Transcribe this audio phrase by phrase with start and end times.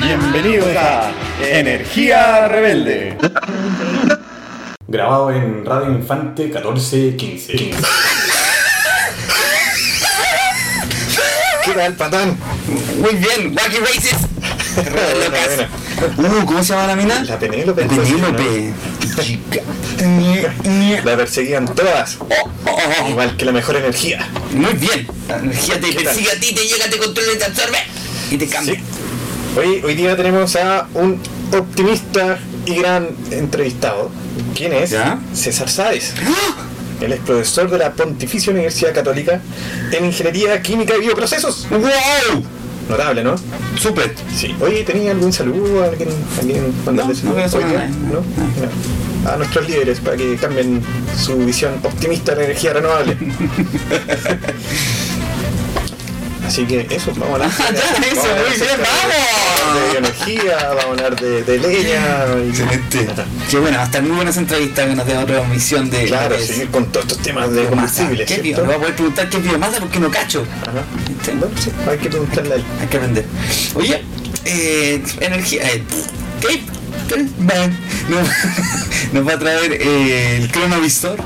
[0.00, 1.12] Bienvenidos a
[1.42, 3.18] Energía Rebelde.
[4.86, 7.52] Grabado en Radio Infante 1415.
[11.64, 12.38] ¿Qué tal, patán?
[12.98, 14.16] Muy bien, Wacky Races.
[16.16, 17.24] Uh, ¿Cómo se llama la mina?
[17.24, 17.84] La Penélope.
[17.84, 18.72] Penélope.
[21.04, 22.18] La perseguían todas.
[23.08, 24.28] Igual que la mejor energía.
[24.52, 25.08] Muy bien.
[25.28, 27.78] La energía te persigue a ti, te llega, te controla y te absorbe.
[28.30, 28.74] Y te cambia.
[28.74, 28.97] Sí.
[29.56, 31.20] Hoy, hoy día tenemos a un
[31.52, 34.10] optimista y gran entrevistado.
[34.54, 34.90] ¿Quién es?
[34.90, 35.18] ¿Ya?
[35.32, 36.14] César Sáez.
[37.00, 39.40] Él es profesor de la Pontificia Universidad Católica
[39.92, 41.68] en Ingeniería Química y Bioprocesos.
[41.70, 42.44] ¡Wow!
[42.88, 43.36] Notable, ¿no?
[43.76, 44.14] Súper.
[44.34, 44.54] Sí.
[44.60, 45.84] Oye, ¿tenía algún saludo?
[45.84, 46.08] ¿Alguien,
[46.40, 48.22] alguien mandarle No, saludos no voy
[49.26, 50.82] a nuestros líderes para que cambien
[51.16, 53.16] su visión optimista de la energía renovable.
[56.48, 57.50] Así que eso, vamos a hablar.
[57.58, 59.74] Ya, eso, vamos a hablar muy bien, acerca vamos.
[59.74, 62.26] De, de bioenergía, vamos a hablar de, de leña.
[62.44, 63.06] y- Excelente.
[63.50, 66.04] Qué bueno, hasta muy buenas entrevistas que nos den otra misión de.
[66.06, 68.26] Claro, de- seguir con todos estos temas de combustibles.
[68.26, 70.44] ¿Qué voy a poder preguntar qué es biomasa porque no cacho.
[71.24, 71.32] Sí,
[71.88, 72.64] hay que preguntarle a él.
[72.80, 73.24] Hay que aprender.
[73.74, 74.02] Oye,
[74.44, 75.62] eh, energía.
[75.70, 75.82] Eh,
[76.40, 76.62] ¿Qué?
[78.08, 78.28] Nos,
[79.12, 81.18] nos va a traer eh, el cronovisor.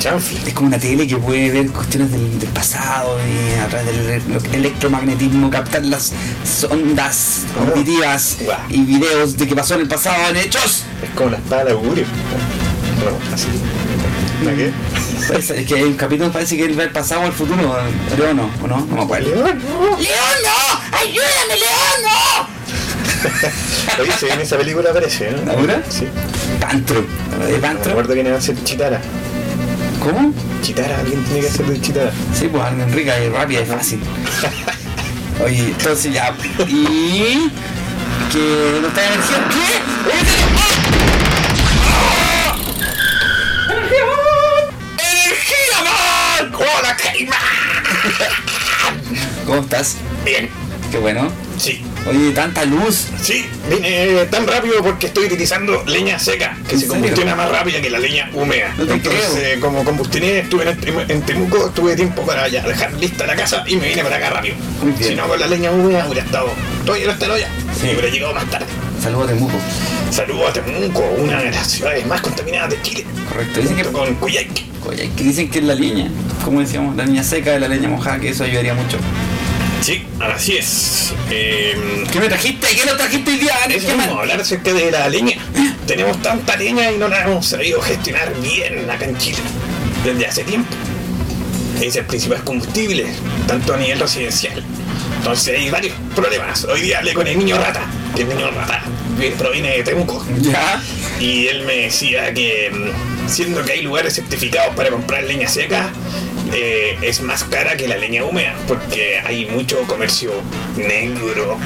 [0.00, 0.40] Chanfle.
[0.46, 4.08] Es como una tele que puede ver cuestiones del, del pasado y a través del
[4.10, 4.22] ele-
[4.54, 6.12] electromagnetismo captar las
[6.70, 8.58] ondas auditivas Guau.
[8.70, 10.84] y videos de que pasó en el pasado en hechos.
[11.02, 12.04] Es como la espada de augurio.
[13.04, 13.48] No, así.
[14.44, 14.72] ¿La qué?
[15.38, 17.76] Es, es que hay un capítulo parece que él ve el pasado o el futuro,
[18.08, 18.78] pero no, ¿o no?
[18.86, 19.28] No me acuerdo.
[19.28, 19.58] León.
[19.58, 20.96] ¡León, no!
[20.98, 22.60] ¡Ayúdame, León, no!
[24.02, 25.52] Oye, se viene esa película parece, ¿no?
[25.52, 25.82] ¿Ahora?
[25.90, 26.06] Sí.
[26.58, 27.04] Pantro.
[27.46, 27.90] ¿De Me Pantro?
[27.90, 28.98] acuerdo quién iba a ser Chitara.
[30.00, 30.32] ¿Cómo?
[30.62, 32.12] Chitara, alguien tiene que hacer de Chitara.
[32.34, 34.00] Sí, pues alguien rica y rápida y fácil.
[35.44, 36.34] Oye, entonces ya.
[36.66, 37.50] Y.
[38.32, 39.48] Que no está energía.
[39.50, 40.80] ¿Qué?
[44.98, 46.52] ¡Energía, man!
[46.54, 47.36] ¡Hola, Caimán!
[49.46, 49.96] ¿Cómo estás?
[50.24, 50.48] Bien.
[50.90, 51.30] Qué bueno.
[51.58, 51.84] Sí.
[52.08, 53.06] Oye, tanta luz.
[53.22, 57.80] Sí, vine tan rápido porque estoy utilizando leña seca, que ¿En se combustiona más rápida
[57.80, 58.74] que la leña húmeda.
[58.78, 62.92] No Entonces, eh, como combustioné, estuve en, Tem- en Temuco, tuve tiempo para ya dejar
[62.94, 64.54] lista la casa y me vine para acá rápido.
[64.98, 66.48] Si no, con la leña húmeda hubiera estado
[66.86, 67.48] todo lleno hasta la olla.
[67.78, 67.88] Sí.
[67.92, 68.66] Hubiera llegado más tarde.
[69.02, 69.54] Saludos de Muco.
[70.10, 73.04] Saludos a Temuco, una de las ciudades más contaminadas de Chile.
[73.28, 73.60] Correcto.
[73.60, 74.64] Dicen que, con Coyhaique.
[74.86, 76.08] Oye, que dicen que es la leña.
[76.44, 78.96] Como decíamos, la leña seca de la leña mojada, que eso ayudaría mucho.
[79.80, 81.14] Sí, así es.
[81.30, 82.66] Eh, ¿Qué me trajiste?
[82.68, 83.54] ¿Qué no trajiste hoy día?
[83.68, 85.36] Eso ¿Qué vamos a hablar acerca de la leña.
[85.86, 89.38] Tenemos tanta leña y no la hemos sabido gestionar bien acá en Chile
[90.04, 90.68] desde hace tiempo.
[91.80, 93.06] Es el principal combustible,
[93.46, 94.62] tanto a nivel residencial.
[95.16, 96.64] Entonces hay varios problemas.
[96.64, 97.80] Hoy día hablé con el niño rata,
[98.14, 98.82] que el niño rata
[99.38, 100.24] proviene de Temuco.
[100.40, 100.80] Ya.
[101.20, 105.92] Y él me decía que, mm, siendo que hay lugares certificados para comprar leña seca,
[106.52, 110.32] eh, es más cara que la leña húmeda, porque hay mucho comercio
[110.76, 111.58] negro,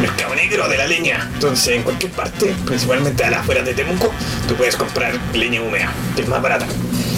[0.00, 1.30] mercado negro de la leña.
[1.34, 4.12] Entonces, en cualquier parte, principalmente a las afueras de Temuco,
[4.48, 6.66] tú puedes comprar leña húmeda, que es más barata.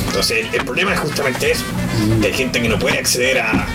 [0.06, 1.65] Entonces, el, problema es justamente eso,
[2.21, 3.66] que hay gente que no puede acceder a,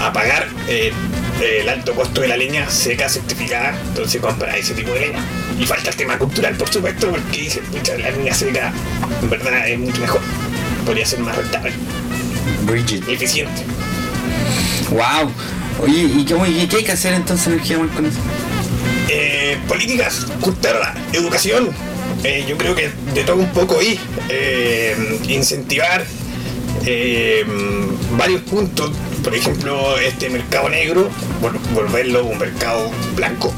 [0.00, 0.92] a pagar eh,
[1.40, 5.24] el alto costo de la leña seca certificada, entonces compra ese tipo de leña.
[5.58, 8.72] Y falta el tema cultural, por supuesto, porque dice, pucha, la leña seca
[9.22, 10.20] en verdad es mucho mejor.
[10.84, 11.72] Podría ser más rentable
[12.64, 13.08] Bridget.
[13.08, 13.62] eficiente.
[14.90, 15.30] Wow.
[15.82, 18.18] Oye, ¿y cómo, y qué hay que hacer entonces energía Man, con eso?
[19.08, 21.70] Eh, políticas, cultura, educación.
[22.24, 24.96] Eh, yo creo que de todo un poco y eh,
[25.28, 26.04] incentivar
[26.84, 27.44] eh,
[28.16, 28.90] varios puntos.
[29.26, 31.10] Por ejemplo, este mercado negro,
[31.42, 33.52] vol- volverlo un mercado blanco.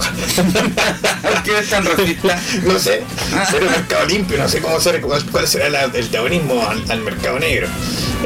[1.23, 2.41] ¿Por qué es tan racista?
[2.63, 3.03] no sé,
[3.51, 7.01] ser un mercado limpio, no sé cómo ser, cuál, será la- el taonismo al, al
[7.03, 7.69] mercado negro.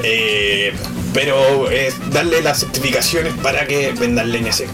[0.04, 0.72] Eh,
[1.12, 4.70] pero es darle las certificaciones para que vendan leña seca.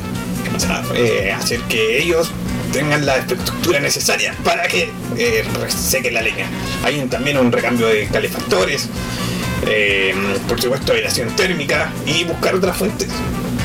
[0.54, 2.30] O sea, eh, hacer que ellos
[2.70, 6.44] tengan la infraestructura necesaria para que eh, sequen la leña.
[6.84, 8.88] Hay también un recambio de calefactores,
[9.66, 10.14] eh,
[10.48, 13.08] por supuesto aislación térmica y buscar otras fuentes.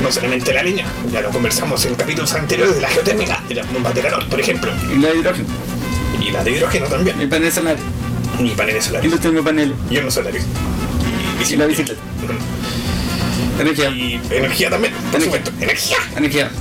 [0.01, 3.71] No solamente la leña, ya lo conversamos en capítulos anteriores de la geotérmica, de las
[3.71, 5.47] bombas de calor, por ejemplo Y la hidrógeno.
[6.19, 7.19] Y la de hidrógeno también.
[7.21, 7.77] El panel solar.
[8.39, 9.11] Y paneles Y solares.
[9.11, 9.75] los termopaneles.
[9.89, 10.43] Y hornos solares.
[11.47, 12.01] Y, Y la bicicleta.
[13.59, 13.89] Energía.
[13.89, 15.23] Y energía también, por Energía.
[15.25, 15.51] supuesto.
[15.61, 15.97] Energía.
[16.17, 16.51] Energía.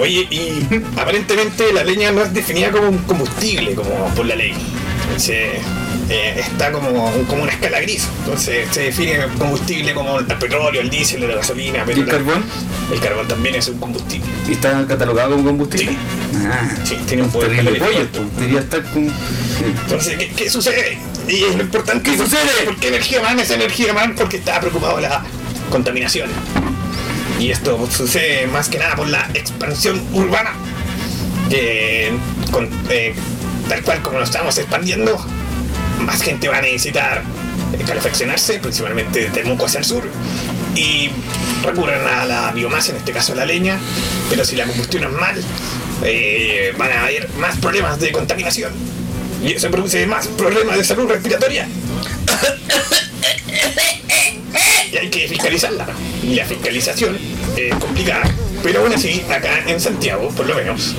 [0.00, 0.66] Oye, y
[0.96, 4.54] aparentemente la leña no es definida como un combustible, como por la ley.
[5.16, 5.60] Se,
[6.12, 8.06] eh, está como, como una escala gris.
[8.20, 11.78] Entonces se define el combustible como el petróleo, el diésel, la gasolina.
[11.78, 12.44] ¿Y el pero la- carbón?
[12.92, 14.26] El carbón también es un combustible.
[14.48, 15.92] ¿Y está catalogado como combustible?
[15.92, 15.98] Sí.
[16.46, 18.36] Ah, Sí, tiene un poder calórico pues.
[18.36, 19.08] Debería estar con.
[19.08, 19.14] sí.
[19.84, 20.98] Entonces, ¿qué, qué sucede?
[21.28, 22.10] Y es lo importante.
[22.10, 22.50] ¿Qué sucede?
[22.64, 25.22] Porque energía man es energía man porque está preocupado de la
[25.70, 26.28] contaminación.
[27.38, 30.52] Y esto sucede más que nada por la expansión urbana.
[32.50, 33.14] Con- eh,
[33.68, 35.24] tal cual como lo estamos expandiendo,
[36.02, 37.22] más gente va a necesitar
[37.86, 40.04] calefaccionarse, principalmente de Temuco hacia el sur.
[40.74, 41.10] Y
[41.62, 43.78] recurren a la biomasa, en este caso la leña,
[44.30, 45.42] pero si la combustión es mal,
[46.04, 48.72] eh, van a haber más problemas de contaminación.
[49.44, 51.68] Y eso produce más problemas de salud respiratoria.
[54.92, 55.86] Y hay que fiscalizarla.
[56.22, 57.18] Y la fiscalización
[57.56, 58.22] es complicada.
[58.62, 60.94] Pero aún así, acá en Santiago, por lo menos,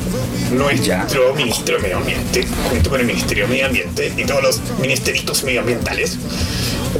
[0.51, 4.61] nuestro ministro de Medio Ambiente, junto con el Ministerio de Medio Ambiente y todos los
[4.79, 6.17] ministeritos medioambientales,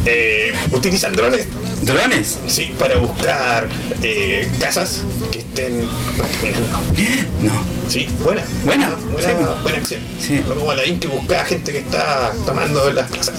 [0.05, 1.47] eh, utilizan drones
[1.83, 2.39] ¿Drones?
[2.47, 3.67] sí, para buscar
[4.01, 5.87] eh, casas que estén
[6.17, 6.83] contaminando.
[7.43, 7.51] No.
[7.89, 8.41] Sí, buena.
[8.63, 9.35] Buena, Buena, sí.
[9.63, 9.99] buena acción.
[10.17, 10.41] Sí.
[10.47, 13.35] Como la que busca gente que está tomando las plazas.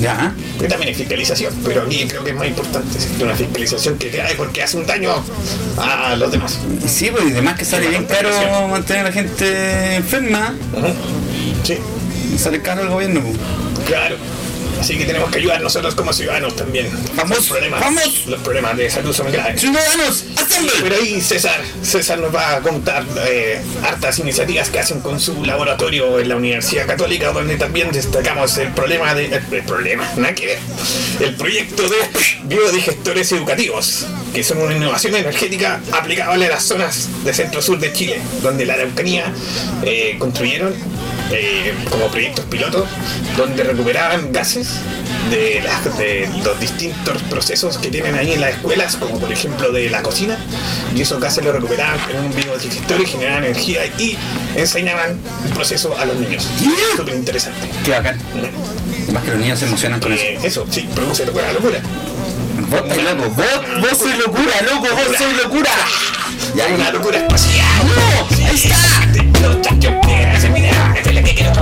[0.00, 0.32] Ya.
[0.60, 3.08] Que también es fiscalización, pero aquí creo que es más importante ¿sí?
[3.20, 5.10] una fiscalización que cae porque hace un daño
[5.76, 6.58] a los demás.
[6.86, 8.30] Sí, pues y además que sale bien caro
[8.68, 10.54] mantener a la gente enferma.
[10.72, 10.86] Ujú.
[11.64, 11.78] Sí,
[12.38, 13.20] Sale caro el gobierno.
[13.22, 13.36] pues.
[13.86, 14.16] claro.
[14.80, 16.88] Así que tenemos que ayudar nosotros como ciudadanos también.
[17.14, 18.26] Vamos, los problemas, vamos.
[18.26, 19.60] Los problemas de salud son graves.
[19.60, 20.24] ¡Ciudadanos!
[20.36, 20.72] ¡Assemble!
[20.82, 25.44] Pero ahí César, César nos va a contar eh, hartas iniciativas que hacen con su
[25.44, 29.26] laboratorio en la Universidad Católica, donde también destacamos el problema de.
[29.26, 30.58] El, el problema, nada que ver.
[31.20, 31.96] El proyecto de
[32.44, 38.20] biodigestores educativos, que son una innovación energética aplicable a las zonas de centro-sur de Chile,
[38.42, 39.32] donde la Araucanía
[39.82, 40.74] eh, construyeron
[41.30, 42.88] eh, como proyectos pilotos,
[43.36, 44.67] donde recuperaban gases
[45.30, 49.70] de, las- de los distintos procesos que tienen ahí en las escuelas, como por ejemplo
[49.72, 50.36] de la cocina,
[50.94, 54.16] y esos gases los recuperaban en un biodigestor y generaban energía y
[54.56, 56.46] enseñaban el proceso a los niños.
[56.96, 57.68] Súper interesante.
[57.84, 58.18] Qué bacán.
[59.04, 60.22] Además que los niños se emocionan con eso.
[60.22, 61.80] Eh, eso, sí, produce locura, locura.
[62.70, 63.30] Vos estás loco.
[63.30, 64.80] Vos, vos sois locura, loco.
[64.94, 65.70] Vos sois locura.
[66.54, 67.66] Ya hay una locura espacial.
[67.86, 68.46] ¡No!
[68.46, 68.76] ¡Ahí está!
[70.36, 71.52] Ese video, es lo que quiero.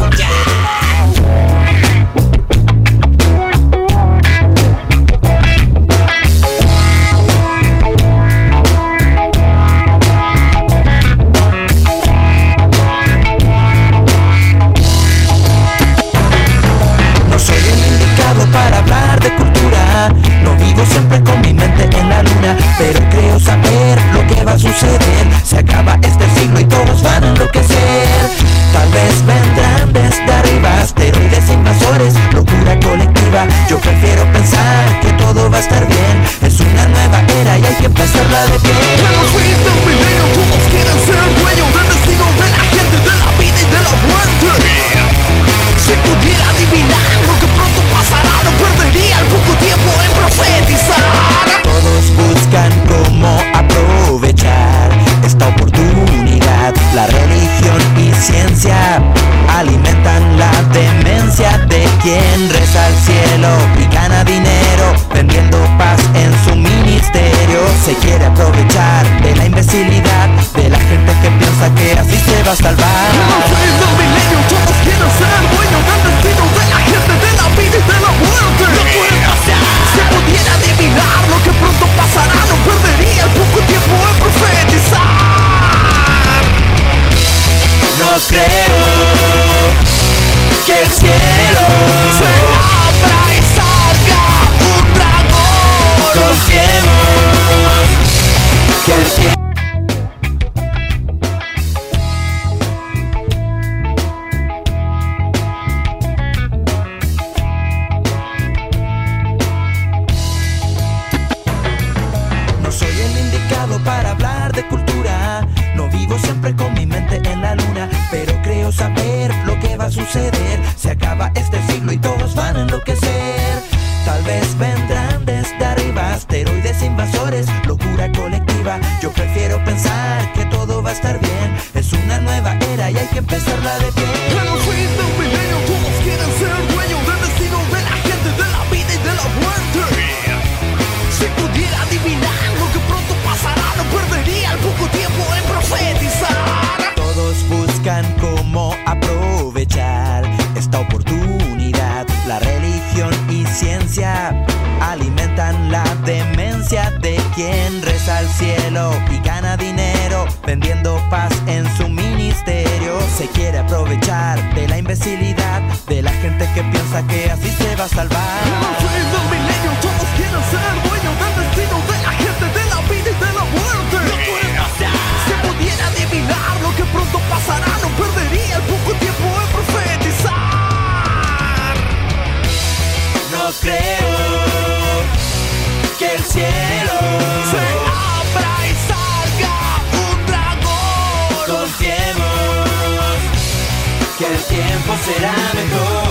[195.07, 196.07] Será mejor.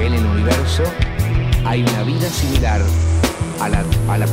[0.00, 0.82] En el universo
[1.64, 2.80] hay una vida similar
[3.60, 4.26] a la, a la,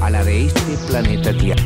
[0.00, 1.62] a, la de este planeta Tierra.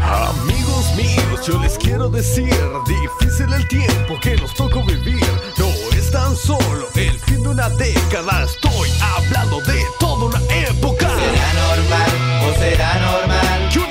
[0.00, 2.54] Amigos míos, yo les quiero decir,
[2.86, 5.26] difícil el tiempo que nos tocó vivir.
[5.58, 11.08] No es tan solo el fin de una década, estoy hablando de toda una época.
[11.08, 13.83] ¿Será normal o será normal?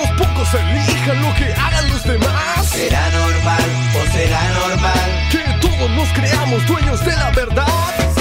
[0.55, 2.67] Elijan lo que hagan los demás.
[2.67, 3.63] ¿Será normal
[3.99, 5.27] o será normal?
[5.31, 8.12] Que todos nos creamos dueños de la verdad.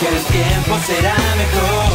[0.00, 1.90] Que el tiempo será mejor.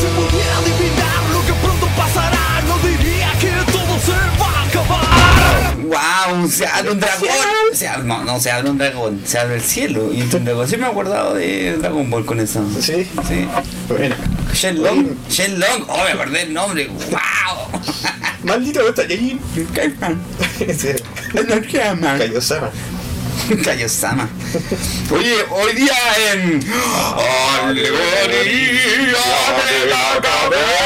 [0.00, 5.76] Si pudiera adivinar lo que pronto pasará, no diría que todo se va a acabar.
[5.78, 6.48] ¡Wow!
[6.50, 7.28] Se abre un dragón.
[7.72, 9.22] Se abre- no, no se abre un dragón.
[9.24, 10.68] Se abre el cielo y un dragón.
[10.68, 12.64] Sí me he acordado de Dragon Ball con eso.
[12.80, 13.08] ¿Sí?
[13.28, 13.46] Sí.
[13.88, 14.14] Bueno.
[14.52, 15.16] Shenlong.
[15.28, 15.84] Shenlong.
[15.88, 16.88] Oh, me acordé el nombre.
[16.88, 17.80] ¡Wow!
[18.42, 19.38] Maldito está allí.
[19.74, 20.20] Kaipan.
[20.58, 20.96] Ese
[23.64, 24.28] Kaiosama.
[25.10, 25.94] Oye, hoy día
[26.32, 26.60] en.
[27.64, 30.80] Alegoría de la caverna.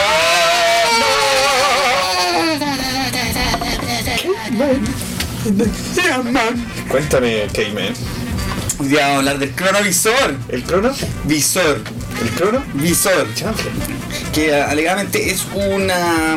[6.89, 7.95] Cuéntame, K-Man.
[8.79, 10.37] Hoy día vamos a hablar del cronovisor.
[10.49, 10.93] ¿El crono?
[11.25, 11.81] Visor.
[12.23, 12.63] ¿El crono?
[12.75, 13.33] Visor.
[13.35, 13.71] Chanfle.
[14.33, 16.37] que alegadamente es una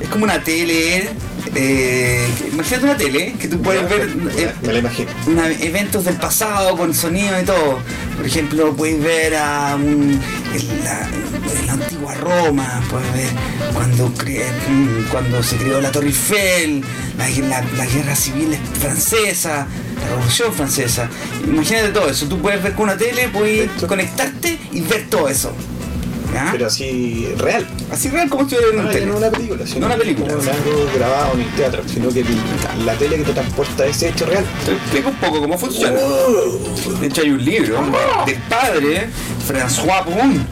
[0.00, 1.08] es como una tele
[1.54, 5.10] eh, imagínate una tele que tú puedes ver eh, Me la imagino.
[5.26, 7.78] una- eventos del pasado con sonido y todo.
[8.16, 11.08] Por ejemplo puedes ver a la,
[11.72, 13.28] antigua Roma puedes ver
[13.72, 16.82] cuando cre- mm, cuando se creó la Torre Eiffel
[17.18, 19.66] la, la- la guerra civil francesa
[20.00, 21.08] la revolución francesa.
[21.46, 22.26] Imagínate todo eso.
[22.26, 25.54] Tú puedes ver con una tele puedes conectarte y ver todo eso
[26.34, 26.48] ¿ya?
[26.52, 27.66] Pero así, real.
[27.90, 30.32] Así real como estuviera en Ah, no una película, sino No una película.
[30.34, 32.24] No algo grabado ni teatro, sino que
[32.84, 34.44] la tele que te transporta ese hecho real.
[34.66, 35.98] Te explico un poco cómo funciona.
[37.00, 37.78] De hecho hay un libro
[38.26, 39.08] del padre
[39.48, 40.44] François Brun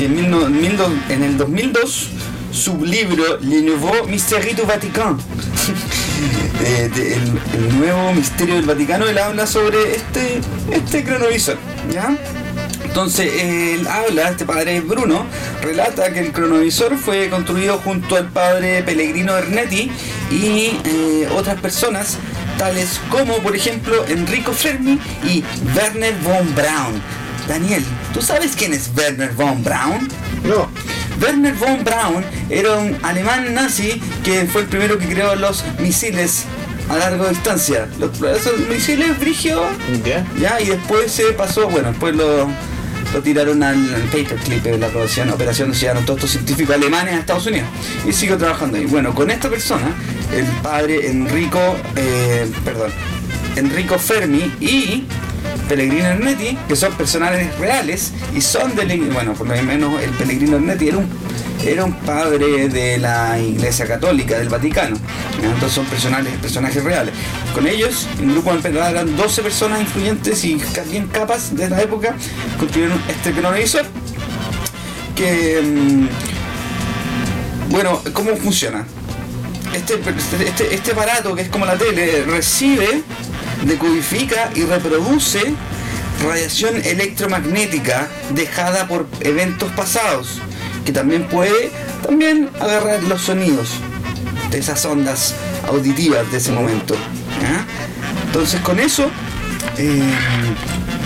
[0.00, 0.76] y en, mil mil
[1.08, 2.08] en el 2002
[2.50, 5.18] su libro Le Nouveau Mystère du Vatican.
[6.64, 11.58] Eh, de- el, el nuevo misterio del Vaticano, él habla sobre este, este cronovisor.
[11.92, 12.16] ¿ya?
[12.84, 15.26] Entonces, él habla, este padre Bruno,
[15.62, 19.90] relata que el cronovisor fue construido junto al padre Pellegrino Ernetti
[20.30, 22.18] y eh, otras personas,
[22.58, 25.42] tales como, por ejemplo, Enrico Fermi y
[25.74, 27.02] Werner von Braun.
[27.48, 30.08] Daniel, ¿tú sabes quién es Werner von Braun?
[30.44, 30.68] No,
[31.20, 36.44] Werner von Braun era un alemán nazi que fue el primero que creó los misiles
[36.88, 37.88] a larga distancia.
[37.98, 39.62] Los, esos misiles brigio
[40.04, 40.24] ya.
[40.38, 42.48] ya, y después se pasó, bueno, después lo,
[43.14, 43.78] lo tiraron al,
[44.10, 47.68] paperclip de la operación, operación donde llegaron todos estos científicos alemanes a Estados Unidos
[48.06, 48.86] y siguió trabajando ahí.
[48.86, 49.94] Bueno, con esta persona,
[50.34, 51.60] el padre Enrico,
[51.94, 52.90] eh, perdón,
[53.54, 55.04] Enrico Fermi y
[55.68, 60.56] Pellegrino Ernetti, que son personajes reales y son del, bueno, por lo menos el Pellegrino
[60.56, 61.08] Ernetti era un
[61.66, 64.96] era un padre de la Iglesia Católica del Vaticano.
[65.42, 67.14] Entonces son personajes, reales.
[67.54, 71.82] Con ellos, en grupo de verdad eran 12 personas influyentes y bien capas de la
[71.82, 72.14] época,
[72.58, 73.84] construyeron este cronovisor
[75.14, 76.08] que mm,
[77.70, 78.84] bueno, ¿cómo funciona?
[79.74, 79.94] Este,
[80.46, 83.02] este, este aparato que es como la tele recibe,
[83.64, 85.54] decodifica y reproduce
[86.22, 90.40] radiación electromagnética dejada por eventos pasados,
[90.84, 91.70] que también puede
[92.02, 93.70] también agarrar los sonidos
[94.50, 95.34] de esas ondas
[95.68, 96.94] auditivas de ese momento.
[98.26, 99.04] Entonces con eso
[99.78, 100.02] eh,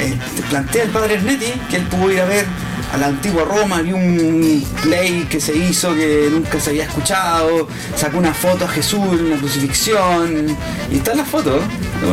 [0.01, 2.47] eh, te plantea el padre Ernetti que él pudo ir a ver
[2.93, 7.69] a la antigua Roma, vi un play que se hizo que nunca se había escuchado,
[7.95, 10.57] sacó una foto a Jesús en una crucifixión,
[10.91, 11.61] y están las fotos,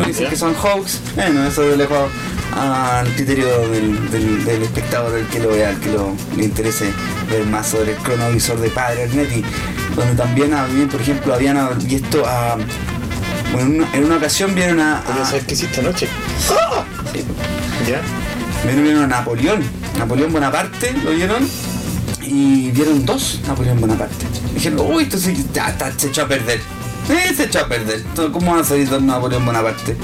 [0.06, 2.10] dicen que son hoax, bueno, eso dejo
[2.56, 6.92] al criterio del, del- del espectador, el que lo vea, el que lo, le interese
[7.30, 9.44] ver más sobre el cronovisor de Padre Arnetti,
[9.96, 10.52] donde también
[10.90, 12.58] por ejemplo, habían visto a...
[13.52, 15.00] Bueno, en una, en una ocasión vieron a...
[15.00, 16.08] A- saber qué hiciste anoche.
[17.88, 18.02] ¿Ya?
[18.72, 19.62] Vieron, a Napoleón,
[19.98, 21.48] Napoleón Bonaparte, lo vieron
[22.22, 24.26] y vieron dos Napoleón Bonaparte.
[24.54, 26.60] Dijeron, uy, esto sí, ya está, se echó a perder.
[27.10, 28.02] Eh, se echó a perder.
[28.32, 29.96] ¿Cómo van a salir dos Napoleón Bonaparte?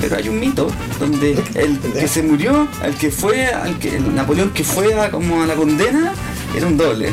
[0.00, 4.14] Pero hay un mito donde el que se murió, el que fue, al que, el
[4.14, 6.12] Napoleón que fue a, como a la condena,
[6.56, 7.12] era un doble.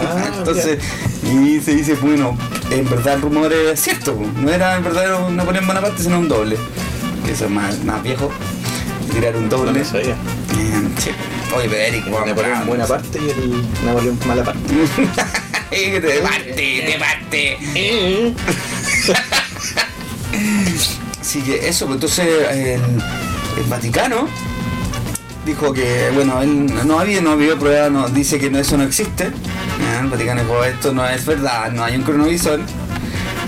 [0.00, 0.78] Ah, Entonces,
[1.24, 2.36] y se dice, bueno,
[2.70, 6.56] en verdad el rumor es cierto, no era el verdadero Napoleón Bonaparte, sino un doble.
[7.26, 8.30] Que eso es más, más viejo,
[9.12, 9.78] tirar un doble.
[9.78, 10.12] lo sabía.
[10.12, 11.10] Eh, sí.
[11.54, 14.60] Oye, pero Eric, vamos Napoleón buena parte y el Napoleón mala parte.
[15.72, 17.58] Eh, de parte, de parte.
[21.30, 22.80] Así que eso, entonces el,
[23.68, 24.26] Vaticano
[25.46, 28.82] dijo que, bueno, él no había, no había prueba, no, dice que no, eso no
[28.82, 29.30] existe.
[30.00, 32.58] El Vaticano dijo, esto no es verdad, no hay un cronovisor.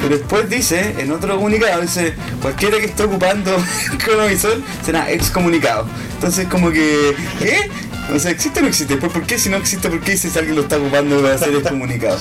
[0.00, 3.52] Pero después dice, en otro comunicado, dice, cualquiera que esté ocupando
[3.90, 5.84] el cronovisor será excomunicado.
[6.14, 7.68] Entonces como que, ¿qué?
[8.14, 8.96] O sea, ¿existe o no existe?
[8.96, 11.38] Pues, ¿por qué si no existe, por qué si alguien lo está ocupando va a
[11.38, 12.20] ser excomunicado?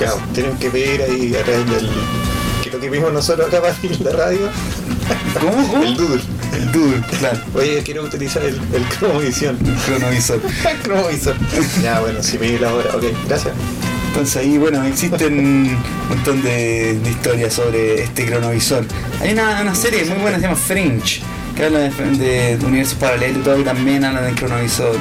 [0.00, 2.23] Claro, tienen que ver ahí a través del.
[2.84, 4.48] Que vimos nosotros acá para la radio.
[5.40, 5.68] ¿Cómo?
[5.68, 5.84] ¿Cómo?
[5.84, 6.22] El Doodle.
[6.52, 7.38] El Doodle, claro.
[7.54, 9.56] Oye, quiero utilizar el, el cromovisión.
[9.64, 10.40] El cronovisor.
[10.70, 11.34] El cromovisor.
[11.82, 13.54] Ya, bueno, si me di la hora, ok, gracias.
[14.08, 18.84] Entonces ahí, bueno, existen un montón de, de historias sobre este cronovisor.
[19.20, 21.22] Hay una, una serie muy buena, se llama Fringe,
[21.56, 24.96] que habla de, de universos paralelos y todo, y también habla del cronovisor.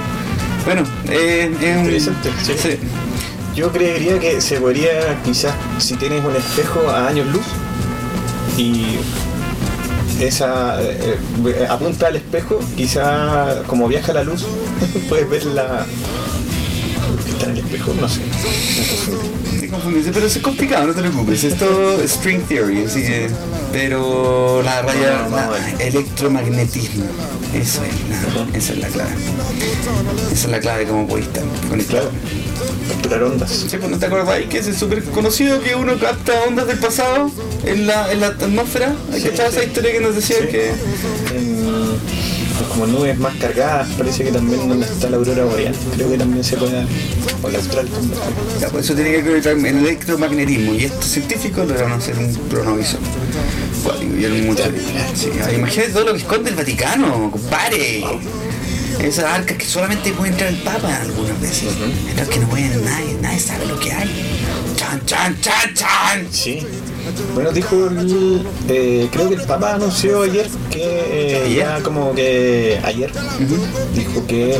[0.66, 1.84] Bueno, eh, es un...
[1.84, 2.80] Interesante, sí.
[3.56, 7.46] Yo creería que se podría, quizás, si tienes un espejo a años luz
[8.58, 8.98] y
[10.20, 14.46] esa eh, eh, apunta al espejo, quizá como viaja la luz,
[15.10, 15.86] puedes ver la.
[17.26, 18.22] que está en el espejo, no sé.
[19.60, 21.44] Te confundiste, pero es complicado, no te preocupes.
[21.44, 23.30] Esto es string theory, así que.
[23.72, 25.80] Pero la raya, No, no, no, la- no.
[25.80, 27.06] electromagnetismo.
[27.56, 29.12] Eso es, la- esa es la clave.
[30.32, 32.12] Esa es la clave como podéis estar conectado.
[33.04, 33.52] Capturar ondas.
[33.70, 37.30] Sí, pues, ¿no te ahí que es súper conocido que uno capta ondas del pasado
[37.66, 38.96] en la, en la atmósfera?
[39.12, 39.58] ¿Hay Sí, cachado sí.
[39.58, 40.48] esa historia que nos decía Sí.
[40.48, 40.70] que
[41.36, 41.64] En-
[42.70, 46.44] como nubes más cargadas, parece que también donde está la aurora boreal, creo que también
[46.44, 47.00] se puede también.
[48.62, 52.34] Ya, pues eso tiene que ver con el electromagnetismo y estos científicos lograron hacer un
[52.50, 53.00] cronovisor.
[54.02, 54.24] Y.
[55.16, 58.04] Sí, imagínate todo lo que esconde el Vaticano, compadre.
[59.00, 61.70] Esas arcas que solamente puede entrar el Papa algunas veces.
[62.10, 64.10] Estas que no pueden, nadie, nadie sabe lo que hay.
[64.76, 66.28] Chan, chan, chan, chan.
[66.32, 66.66] Sí.
[67.34, 72.80] Bueno, dijo el, eh, creo que el Papa anunció ayer que eh, ya como que
[72.84, 73.12] ayer
[73.94, 74.58] dijo que,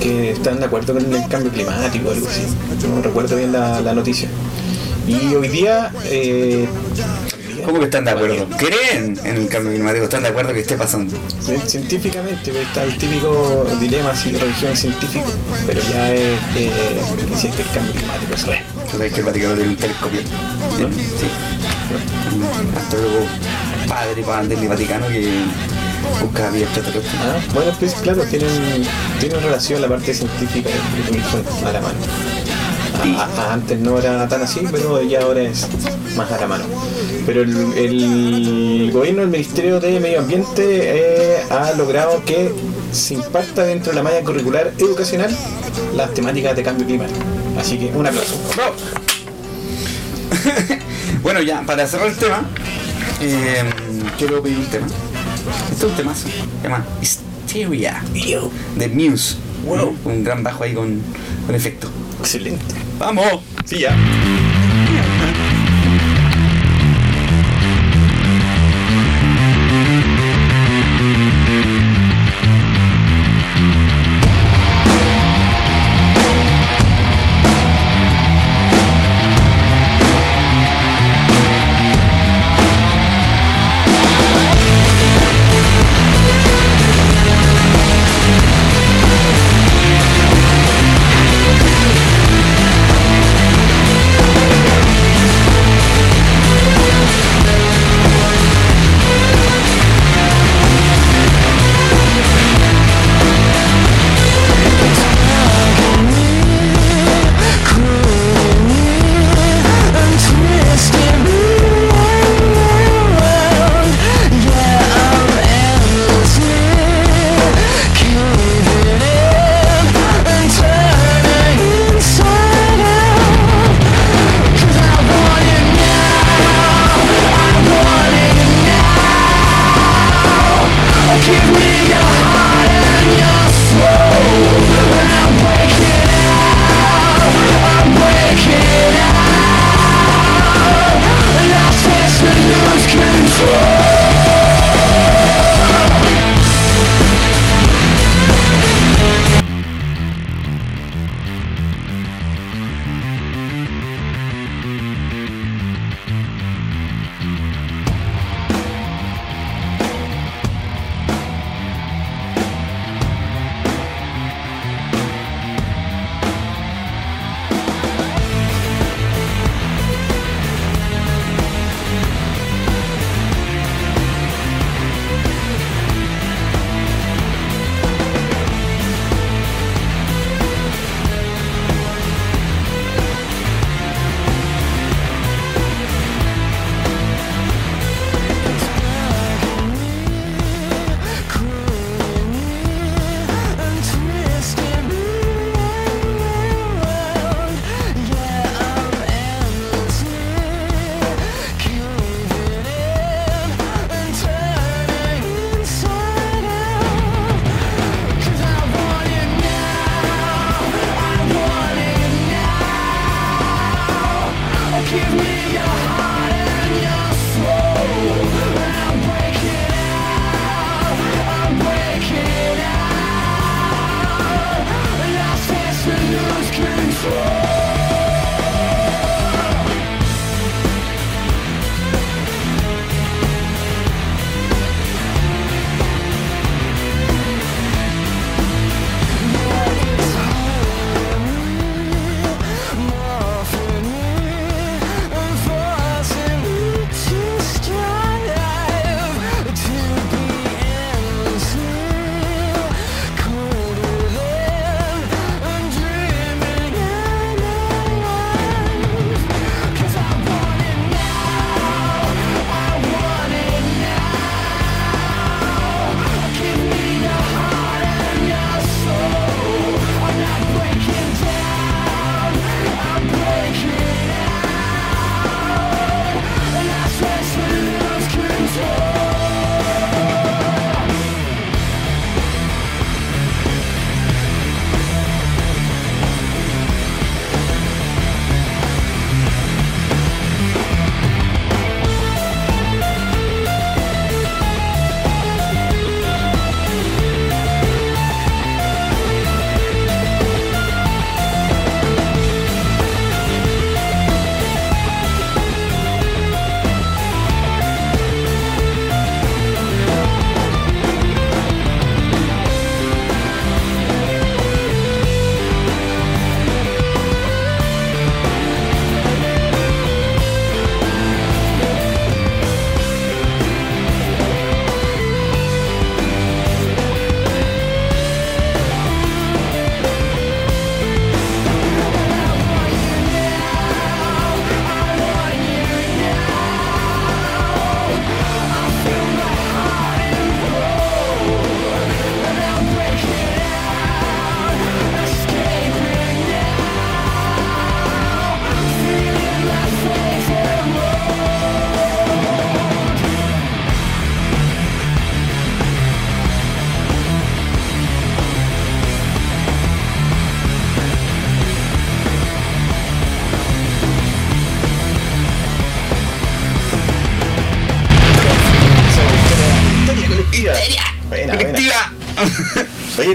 [0.00, 2.42] que están de acuerdo con el cambio climático o algo así.
[2.88, 4.28] No recuerdo bien la, la noticia.
[5.06, 6.66] Y hoy día eh,
[7.64, 8.48] ¿Cómo que están de acuerdo?
[8.56, 10.04] ¿Creen en el cambio climático?
[10.04, 11.16] ¿Están de acuerdo que esté pasando?
[11.66, 15.26] Científicamente está el típico dilema de religión científica,
[15.66, 16.70] pero ya es eh,
[17.40, 18.64] que el cambio climático, real.
[18.90, 20.20] ¿Tú sabes que el Vaticano tiene un telescopio?
[20.20, 20.86] Sí.
[21.20, 21.26] sí.
[22.34, 23.26] Un astrólogo
[23.88, 25.28] padre para del Vaticano que
[26.20, 27.18] busca vida extraterrestre.
[27.22, 28.86] Ah, bueno, pues claro, tienen,
[29.20, 30.70] tienen relación la parte científica
[31.10, 32.41] y la mano.
[33.50, 35.66] Antes no era tan así, pero ya ahora es
[36.16, 36.64] más a la mano.
[37.26, 42.52] Pero el, el gobierno, el Ministerio de Medio Ambiente eh, ha logrado que
[42.92, 45.34] se imparta dentro de la malla curricular educacional
[45.96, 47.20] las temáticas de cambio climático.
[47.58, 48.36] Así que un aplauso.
[48.56, 48.74] ¡Bravo!
[51.22, 52.42] Bueno, ya, para cerrar el tema,
[53.20, 53.62] eh,
[54.18, 54.86] quiero pedir un tema.
[55.70, 56.26] Este es un temazo.
[56.26, 58.02] Se llama Hysteria
[58.76, 59.36] de Muse.
[59.64, 59.96] Wow.
[60.04, 61.00] Un gran bajo ahí con,
[61.46, 61.88] con efecto.
[62.22, 62.76] Excelente.
[63.00, 63.40] ¡Vamos!
[63.64, 63.96] Sí, ya.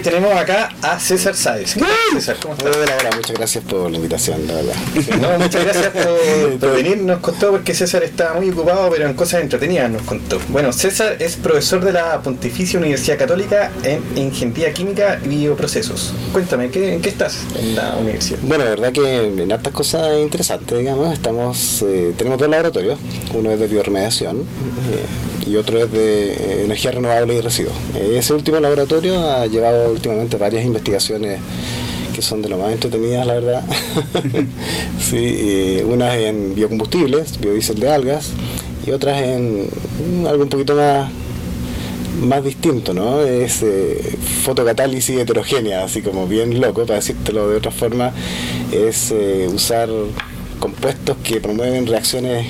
[0.03, 1.73] Tenemos acá a César Sáez.
[1.73, 2.75] ¿Qué tal, César, ¿cómo estás?
[2.75, 4.75] Hola, hola, muchas gracias por la invitación, la verdad.
[5.19, 6.97] No, muchas gracias por, por venir.
[6.97, 10.39] Nos contó porque César estaba muy ocupado, pero en cosas entretenidas nos contó.
[10.49, 16.13] Bueno, César es profesor de la Pontificia Universidad Católica en Ingeniería Química y Bioprocesos.
[16.31, 18.39] Cuéntame, ¿qué, ¿en qué estás en la universidad?
[18.43, 22.99] Bueno, la verdad que en hartas cosas interesantes, digamos, estamos, eh, tenemos dos laboratorios,
[23.33, 27.76] uno es de bioremediación eh, y otro es de eh, energía renovable y residuos.
[27.95, 31.39] Ese último laboratorio ha llevado últimamente varias investigaciones
[32.13, 33.63] que son de lo más entretenidas, la verdad.
[35.00, 38.32] sí, eh, unas en biocombustibles, biodiesel de algas,
[38.88, 39.67] y otras en
[40.21, 41.12] mm, algo un poquito más
[42.21, 43.21] más distinto, ¿no?
[43.21, 48.12] Es eh, fotocatálisis heterogénea, así como bien loco, para decírtelo de otra forma,
[48.71, 49.89] es eh, usar
[50.60, 52.47] compuestos que promueven reacciones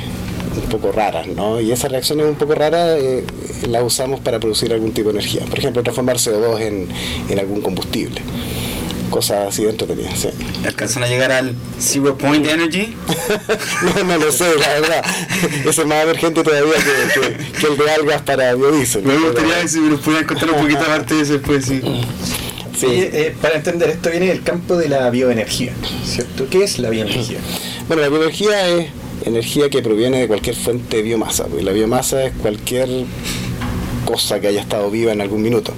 [0.63, 1.59] un poco raras, ¿no?
[1.61, 3.23] Y esas reacciones un poco raras eh,
[3.69, 5.41] las usamos para producir algún tipo de energía.
[5.45, 6.87] Por ejemplo, transformar CO2 en,
[7.29, 8.21] en algún combustible.
[9.09, 10.27] Cosas así de entretenidas, sí.
[10.65, 12.93] ¿Alcanzan a llegar al Zero Point Energy?
[13.95, 15.05] No, no lo sé, la verdad.
[15.65, 19.03] Ese es más emergente todavía que, que- que el de algas para biodiesel.
[19.03, 21.81] Me gustaría ver si me lo pudieran contar un poquito aparte de eso después, sí.
[22.77, 22.85] Sí.
[22.85, 25.71] Oye, eh, para entender, esto viene del campo de la bioenergía,
[26.05, 26.45] ¿cierto?
[26.49, 27.39] ¿Qué es la bioenergía?
[27.87, 28.87] Bueno, la bioenergía es
[29.25, 31.45] energía que proviene de cualquier fuente de biomasa.
[31.45, 32.89] pues la biomasa es cualquier
[34.08, 35.73] cosa que haya estado viva en algún minuto.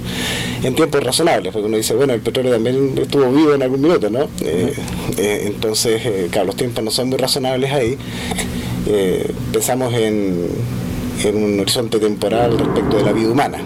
[0.62, 4.08] En tiempos razonables, porque uno dice, bueno, el petróleo también estuvo vivo en algún minuto,
[4.08, 4.28] ¿no?
[4.40, 4.72] Eh,
[5.18, 7.98] eh, entonces, eh, claro, los tiempos no son muy razonables ahí.
[9.52, 10.48] Pensamos en,
[11.24, 13.58] en un horizonte temporal respecto de la vida humana.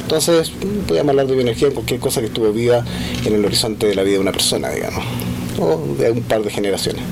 [0.00, 0.52] Entonces,
[0.86, 2.84] podríamos hablar de bioenergía en cualquier cosa que estuvo viva
[3.24, 5.04] en el horizonte de la vida de una persona, digamos,
[5.58, 7.02] o de un par de generaciones.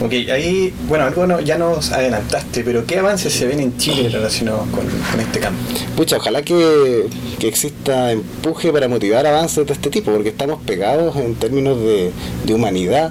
[0.00, 4.08] Ok, ahí, bueno, algo no- ya nos adelantaste, pero ¿qué avances se ven en Chile
[4.10, 4.84] relacionados con,
[5.20, 5.58] este campo?
[5.96, 7.06] Pucha, ojalá que,
[7.38, 12.10] que exista empuje para motivar avances de este tipo, porque estamos pegados en términos de,
[12.44, 13.10] de humanidad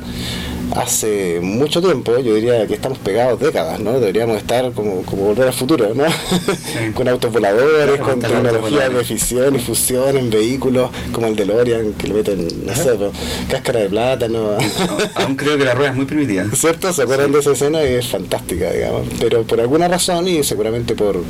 [0.75, 3.93] hace mucho tiempo, yo diría que estamos pegados décadas, ¿no?
[3.99, 6.03] Deberíamos estar como, como volver al futuro, ¿no?
[6.93, 11.35] con autos voladores, con Con autos tecnología de fisión y fusión en vehículos como el
[11.35, 13.11] DeLorean, que le meten, no sé, pues,
[13.49, 14.57] cáscara de plátano.
[15.15, 16.45] Aún creo que la rueda es muy primitiva.
[16.53, 16.91] ¿Cierto?
[16.91, 17.81] ¿Se acuerdan de esa escena?
[17.81, 19.07] Es fantástica, digamos.
[19.19, 21.21] Pero por alguna razón, y seguramente por,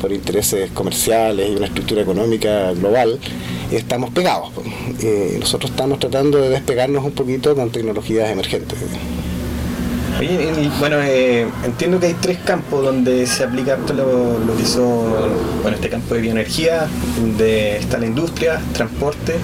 [0.00, 3.18] por intereses comerciales y una estructura económica global,
[3.70, 4.50] estamos pegados.
[5.00, 8.78] Eh, nosotros estamos tratando de despegarnos un poquito con tecnologías emergentes.
[10.18, 15.12] Oye, bueno, eh, entiendo que hay tres campos donde se aplica lo, lo que son,
[15.62, 16.86] bueno, este campo de bioenergía,
[17.36, 19.34] de está la industria, transporte,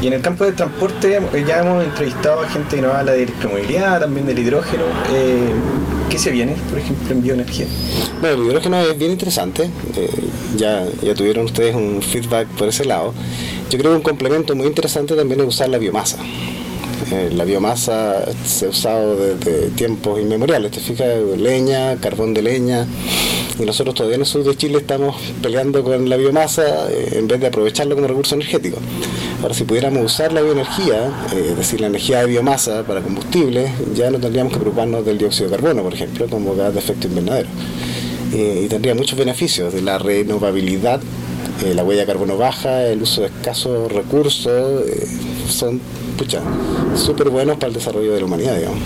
[0.00, 3.12] y en el campo del transporte eh, ya hemos entrevistado a gente que nos habla
[3.12, 4.84] de electromovilidad, también del hidrógeno.
[5.12, 5.50] Eh,
[6.08, 7.66] ¿Qué se viene, por ejemplo, en bioenergía?
[8.20, 9.64] Bueno, el hidrógeno es bien interesante.
[9.96, 10.10] eh,
[10.56, 13.12] ya, ya tuvieron ustedes un feedback por ese lado.
[13.68, 16.18] Yo creo que un complemento muy interesante también es usar la biomasa.
[17.32, 22.86] La biomasa se ha usado desde tiempos inmemoriales, te fijas, leña, carbón de leña,
[23.58, 27.40] y nosotros todavía en el sur de Chile estamos peleando con la biomasa en vez
[27.40, 28.78] de aprovecharlo como recurso energético.
[29.42, 33.70] Ahora, si pudiéramos usar la bioenergía, eh, es decir, la energía de biomasa para combustibles,
[33.94, 37.06] ya no tendríamos que preocuparnos del dióxido de carbono, por ejemplo, como gas de efecto
[37.08, 37.48] invernadero.
[38.34, 41.00] Eh, y tendría muchos beneficios de la renovabilidad,
[41.64, 44.84] eh, la huella de carbono baja, el uso de escasos recursos,
[45.48, 45.80] son
[46.18, 46.42] pucha,
[46.94, 48.80] súper buenos para el desarrollo de la humanidad, digamos.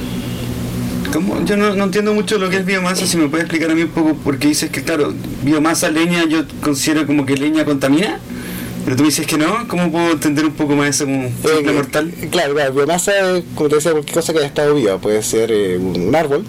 [1.46, 3.82] Yo no, no entiendo mucho lo que es biomasa, si me puedes explicar a mí
[3.82, 5.12] un poco, porque dices que, claro,
[5.42, 8.20] biomasa, leña, yo considero como que leña contamina,
[8.84, 11.72] pero tú dices que no, ¿cómo puedo entender un poco más eso como simple Eh,
[11.72, 12.12] mortal?
[12.30, 15.50] Claro, claro, biomasa, es, como te decía, cualquier cosa que haya estado viva, puede ser
[15.52, 16.44] eh, un, árbol,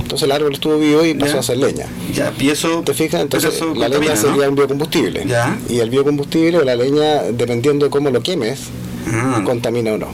[0.00, 1.38] entonces el árbol estuvo vivo y pasó Ya.
[1.40, 1.86] a ser leña.
[2.14, 3.22] Ya, y eso, ¿Te fijas?
[3.22, 5.24] Entonces eso la leña sería un biocombustible.
[5.26, 5.58] Ya.
[5.68, 8.60] Y el biocombustible o la leña, dependiendo de cómo lo quemes,
[9.06, 9.42] Ah.
[9.44, 10.08] contamina o no.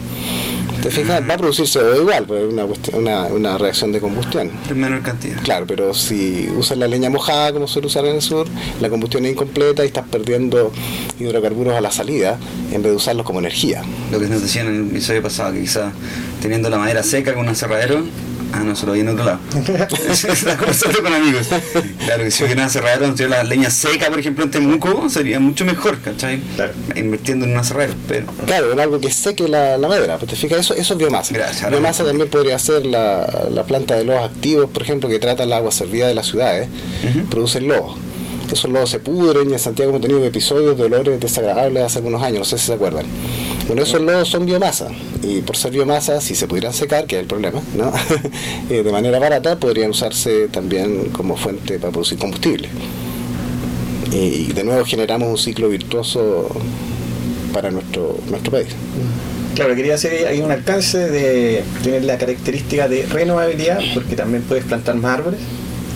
[0.82, 1.20] ¿Te fijas?
[1.28, 2.64] Va a producir CO2 igual, pues es una,
[2.94, 4.50] una, una reacción de combustión.
[4.70, 5.42] en menor cantidad.
[5.42, 8.46] Claro, pero si usas la leña mojada como suele usar en el sur,
[8.80, 10.72] la combustión es incompleta y estás perdiendo
[11.18, 12.38] hidrocarburos a la salida
[12.72, 13.82] en vez de usarlos como energía.
[14.12, 15.92] Lo que nos decían en el episodio pasado, que quizás
[16.40, 18.04] teniendo la madera seca con un aserradero,
[18.52, 19.38] ah, no, se lo vi en otro lado.
[20.08, 21.48] Estaba conversando con amigos.
[22.04, 25.64] Claro que si hubiera aserradero, si la leña seca, por ejemplo, en Temuco, sería mucho
[25.64, 26.40] mejor, ¿cachai?
[26.56, 26.72] Claro.
[26.94, 28.26] Invirtiendo en un aserradero, pero.
[28.46, 30.18] Claro, en algo que seque la, la madera.
[30.18, 31.34] Pues te fijas, eso, eso es biomasa.
[31.34, 35.44] Gracias, biomasa también podría ser la, la planta de lodos activos, por ejemplo, que trata
[35.44, 36.68] el agua servida de las ciudades,
[37.30, 37.96] producen lodos.
[38.50, 42.22] Esos lodos se pudren y en Santiago hemos tenido episodios de olores desagradables hace algunos
[42.22, 43.04] años, no sé si se acuerdan.
[43.66, 44.88] Bueno, esos lodos son biomasa
[45.22, 47.92] y por ser biomasa, si se pudieran secar, que es el problema, ¿no?
[48.70, 52.68] Eh, de manera barata, podrían usarse también como fuente para producir combustible.
[54.12, 56.48] Y de nuevo generamos un ciclo virtuoso
[57.52, 58.68] para nuestro, nuestro país.
[59.54, 64.64] Claro, quería hacer hay un alcance de tener la característica de renovabilidad, porque también puedes
[64.64, 65.40] plantar más árboles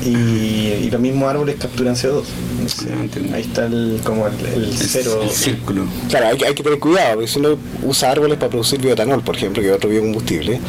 [0.04, 2.24] y, y los mismos árboles capturan CO2.
[2.60, 2.88] Entonces,
[3.32, 4.32] Ah, ahí está el, como el,
[4.74, 5.20] cero.
[5.22, 5.84] el círculo.
[6.08, 9.22] Claro, hay, que- hay que tener cuidado, porque si uno usa árboles para producir bioetanol,
[9.22, 10.60] por ejemplo, que es otro biocombustible,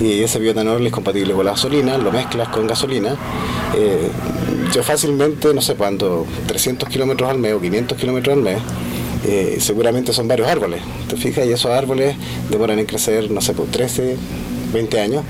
[0.00, 3.16] y ese bioetanol es compatible con la gasolina, lo mezclas con gasolina,
[3.76, 4.08] eh,
[4.74, 8.58] yo fácilmente, no sé cuándo, 300 kilómetros al mes o 500 kilómetros al mes,
[9.24, 11.46] eh, seguramente son varios árboles, ¿te fijas?
[11.46, 12.16] Y esos árboles
[12.50, 14.16] demoran en crecer, no sé, por 13,
[14.72, 15.22] 20 años.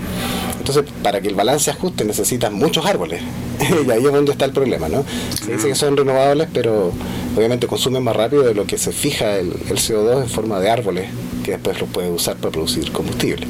[0.63, 3.21] Entonces, para que el balance se ajuste necesitas muchos árboles.
[3.87, 5.05] y ahí es donde está el problema, ¿no?
[5.35, 6.93] Se dice que son renovables, pero
[7.37, 10.71] obviamente consumen más rápido de lo que se fija el, el CO2 en forma de
[10.71, 11.09] árboles,
[11.43, 13.45] que después los puedes usar para producir combustible.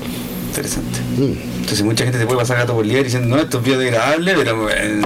[0.48, 1.00] Interesante.
[1.18, 1.32] Mm.
[1.60, 4.70] Entonces mucha gente se puede pasar gato por liebre diciendo, no, esto es biodegradable, pero
[4.70, 5.00] eh,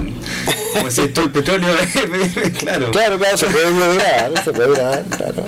[0.75, 1.69] como si todo el petróleo,
[2.61, 2.91] claro.
[2.93, 5.45] Claro, claro, se puede degradar, se puede degradar, claro.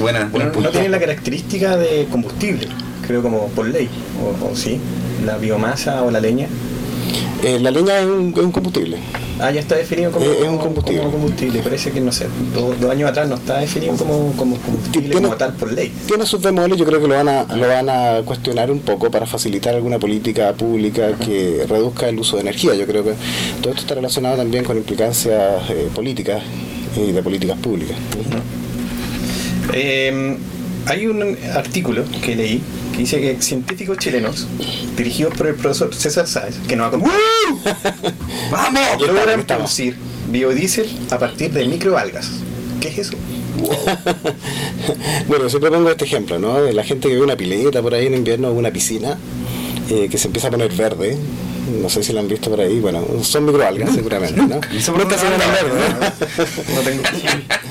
[0.00, 0.68] Buena, buen No, punto.
[0.68, 2.66] no tiene la característica de combustible,
[3.06, 3.88] creo como por ley,
[4.22, 4.78] o, o sí,
[5.24, 6.48] la biomasa o la leña.
[7.42, 8.98] Eh, la leña es un, es un combustible.
[9.42, 11.00] Ah, ya está definido como, Eh, es un combustible.
[11.00, 11.60] como combustible.
[11.60, 15.22] Parece que, no sé, dos, dos años atrás no está definido como, como combustible Tiene-
[15.28, 15.90] como tal por ley.
[16.06, 19.10] Tiene sus bemoles, yo creo que lo van a, lo van a cuestionar un poco
[19.10, 22.74] para facilitar alguna política pública que reduzca el uso de energía.
[22.74, 23.14] Yo creo que
[23.62, 26.42] todo esto está relacionado también con implicancias eh, políticas
[26.94, 27.96] y de políticas públicas.
[29.72, 30.36] Eh,
[30.86, 32.60] hay un artículo que leí
[33.00, 34.46] dice que científicos chilenos,
[34.96, 37.14] dirigidos por el profesor César Sáez, que nos acompaña,
[38.50, 38.80] ¡Vamos!
[38.92, 39.96] Aquí estamos, logran producir
[40.30, 42.30] biodiesel a partir de microalgas.
[42.80, 43.16] ¿Qué es eso?
[45.28, 46.62] Bueno, siempre pongo este ejemplo, ¿no?
[46.62, 49.18] De la gente que ve una pileta por ahí en invierno una piscina
[49.90, 51.16] eh, que se empieza a poner verde.
[51.70, 52.80] No sé si la han visto por ahí.
[52.80, 54.46] Bueno, son microalgas seguramente, ¿no?
[54.48, 55.62] Nunca se ven nada.
[55.62, 56.74] ¿no?
[56.74, 57.02] No tengo.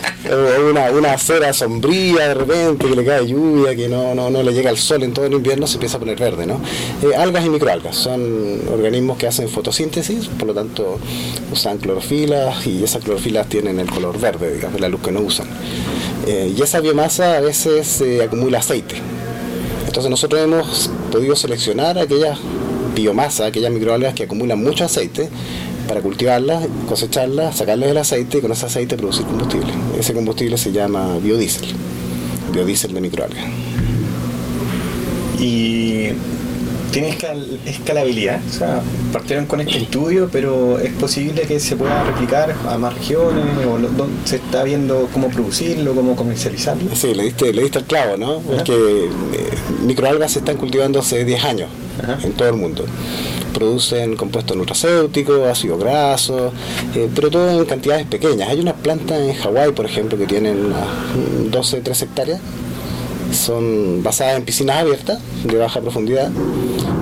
[0.70, 4.54] Una, una acera sombría de repente que le cae lluvia, que no, no, no le
[4.54, 6.62] llega el sol en todo el invierno, se empieza a poner verde, ¿no?
[7.02, 11.00] Eh, algas y microalgas son organismos que hacen fotosíntesis, por lo tanto
[11.52, 15.48] usan clorofilas y esas clorofilas tienen el color verde, digamos, la luz que no usan.
[16.28, 18.96] Eh, y esa biomasa a veces eh, acumula aceite.
[19.88, 22.38] Entonces nosotros hemos podido seleccionar aquellas
[22.96, 25.30] biomasa, aquellas microalgas que acumulan mucho aceite
[25.88, 29.72] para cultivarlas, cosecharlas, sacarles el aceite y con ese aceite producir combustible.
[30.00, 31.66] Ese combustible se llama biodiesel,
[32.54, 33.44] biodiesel de microalgas.
[35.40, 36.10] Y
[36.92, 38.42] tiene escal- escalabilidad.
[38.48, 38.82] O sea,
[39.14, 43.78] partieron con este estudio, pero es posible que se pueda replicar a más regiones o
[43.78, 43.90] lo-
[44.26, 46.94] se está viendo cómo producirlo, cómo comercializarlo.
[46.96, 48.40] Sí, le diste, le diste el clavo, ¿no?
[48.40, 49.10] Porque eh,
[49.86, 51.70] microalgas se están cultivando hace 10 años
[52.02, 52.18] Ajá.
[52.24, 52.86] en todo el mundo.
[53.54, 56.54] Producen compuestos nutracéuticos, ácidos grasos,
[56.96, 58.50] eh, pero todo en cantidades pequeñas.
[58.50, 60.88] Hay unas plantas en Hawái, por ejemplo, que tienen unas
[61.52, 62.40] 12, 13 hectáreas.
[63.32, 66.32] Son basadas en piscinas abiertas de baja profundidad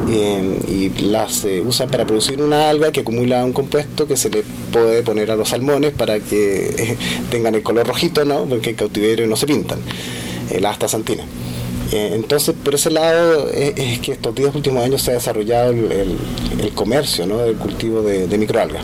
[0.09, 4.29] eh, y las eh, usan para producir una alga que acumula un compuesto que se
[4.29, 6.97] le puede poner a los salmones para que
[7.31, 8.45] tengan el color rojito, ¿no?
[8.45, 9.79] Porque en cautiverio no se pintan,
[10.49, 11.23] eh, la astaxantina.
[11.91, 15.71] Eh, entonces, por ese lado, es, es que estos 10 últimos años se ha desarrollado
[15.71, 16.17] el, el-
[16.61, 17.37] el comercio ¿no?
[17.37, 18.83] del cultivo de, microalgas.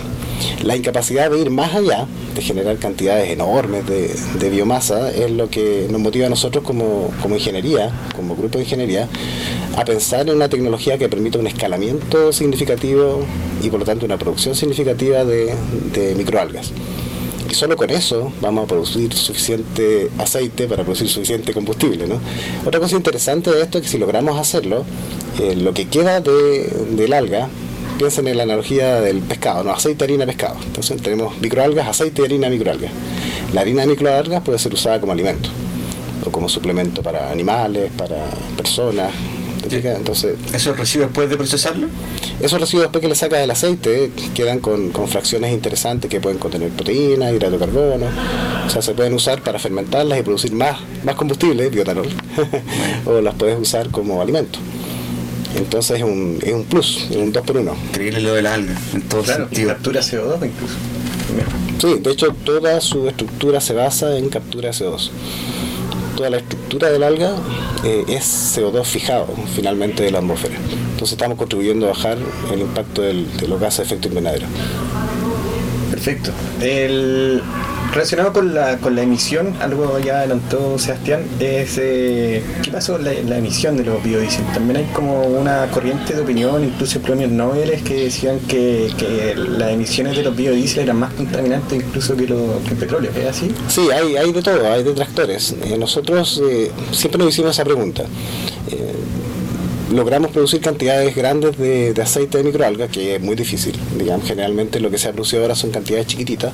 [0.64, 5.88] La incapacidad de ir más allá, de generar cantidades enormes de, biomasa, es lo que
[5.90, 9.10] nos motiva a nosotros como, como ingeniería, como grupo de ingeniería,
[9.76, 13.26] a pensar en una tecnología que permita un escalamiento significativo
[13.64, 15.56] y por lo tanto una producción significativa de
[16.16, 16.72] microalgas.
[17.54, 22.08] Y solo con eso vamos a producir suficiente aceite para producir suficiente combustible.
[22.08, 22.20] ¿no?
[22.66, 24.84] Otra cosa interesante de esto es que si logramos hacerlo,
[25.40, 27.50] eh, lo que queda de, del alga,
[28.00, 29.70] piensen en la analogía del pescado, ¿no?
[29.70, 30.56] aceite, harina, pescado.
[30.66, 32.92] Entonces tenemos microalgas, aceite, harina, microalgas.
[33.54, 35.50] La harina de microalgas puede ser usada como alimento
[36.26, 38.16] o como suplemento para animales, para
[38.58, 39.12] personas.
[39.70, 39.92] ¿Te?
[39.92, 41.88] Entonces, ¿Eso recibe después de procesarlo?
[42.42, 46.38] esos residuos después que le sacas del aceite quedan con, con fracciones interesantes que pueden
[46.40, 48.06] contener proteínas, hidrato de carbono,
[48.66, 52.08] o sea, se pueden usar para fermentarlas y producir más, más combustible, biotanol,
[53.06, 54.60] o las puedes usar como alimento.
[55.56, 58.56] Entonces es un, es un plus, es un 2 por 1 Increíble lo de la
[58.56, 60.76] alga, en todo Claro, y captura CO2 incluso.
[61.80, 65.12] Sí, de hecho toda su estructura se basa en captura de CO2.
[66.16, 67.36] Toda la estructura del alga
[67.84, 70.56] eh, es CO2 fijado finalmente de la atmósfera.
[70.56, 72.18] Entonces estamos contribuyendo a bajar
[72.54, 74.46] el impacto de los gases de efecto invernadero.
[75.90, 76.32] Perfecto.
[76.62, 77.42] El,
[77.94, 83.04] Relacionado con la, con la emisión, algo ya adelantó Sebastián, es eh, ¿qué pasó con
[83.06, 84.44] la, emisión de los biodiesel?
[84.52, 89.70] También hay como una corriente de opinión, incluso premios Nobel que decían que, que las
[89.74, 93.52] emisiones de los biodiesel eran más contaminantes incluso que, lo- que el petróleo, ¿es así?
[93.68, 95.56] Sí, hay, hay de todo, hay detractores.
[95.64, 98.06] Eh, nosotros eh, siempre nos hicimos esa pregunta.
[99.94, 103.76] Logramos producir cantidades grandes de, aceite de microalga, que es muy difícil.
[103.96, 106.52] Digamos, generalmente lo que se ha producido ahora son cantidades chiquititas,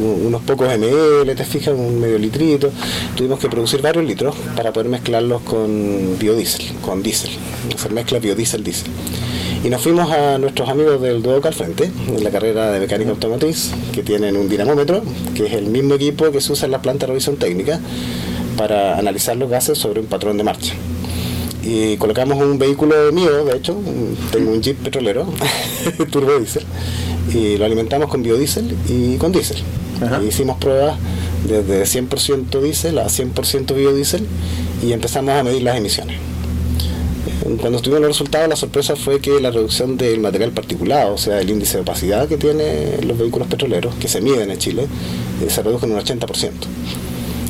[0.00, 2.70] unos pocos ml, te fijas, un medio litrito.
[3.16, 7.30] Tuvimos que producir varios litros para poder mezclarlos con biodiesel, con diésel,
[7.74, 8.92] hacer mezcla biodiesel-diésel.
[9.64, 13.10] Y nos fuimos a nuestros amigos del Duoc al frente, en la carrera de mecánica
[13.10, 15.02] automotriz, que tienen un dinamómetro,
[15.34, 17.80] que es el mismo equipo que se usa en la planta de revisión técnica
[18.56, 20.74] para analizar los gases sobre un patrón de marcha.
[21.68, 23.76] Y colocamos un vehículo mío, de hecho,
[24.32, 25.26] tengo un Jeep petrolero,
[26.10, 26.64] turbo diésel,
[27.34, 29.58] y lo alimentamos con biodiesel y con diésel.
[30.22, 30.98] Y hicimos pruebas
[31.46, 34.26] desde 100% diésel a 100% biodiesel
[34.82, 36.16] y empezamos a medir las emisiones.
[37.60, 41.38] Cuando tuvimos los resultados, la sorpresa fue que la reducción del material particulado, o sea,
[41.38, 44.86] el índice de opacidad que tienen los vehículos petroleros, que se miden en Chile,
[45.44, 46.50] eh, se redujo en un 80%.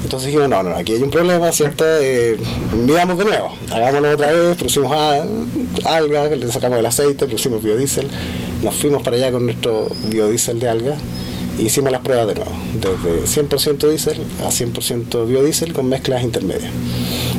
[0.08, 1.84] Entonces dijimos, no, no, aquí hay un problema, ¿cierto?
[1.86, 2.38] Eh,
[2.72, 4.90] midamos de nuevo, hagámoslo otra vez, producimos
[5.84, 8.06] algas, le sacamos el aceite, producimos biodiesel,
[8.62, 10.98] nos fuimos para allá con nuestro biodiesel de algas
[11.58, 12.50] y hicimos las pruebas de nuevo,
[12.80, 16.72] desde 100% diésel a 100% biodiesel con mezclas intermedias.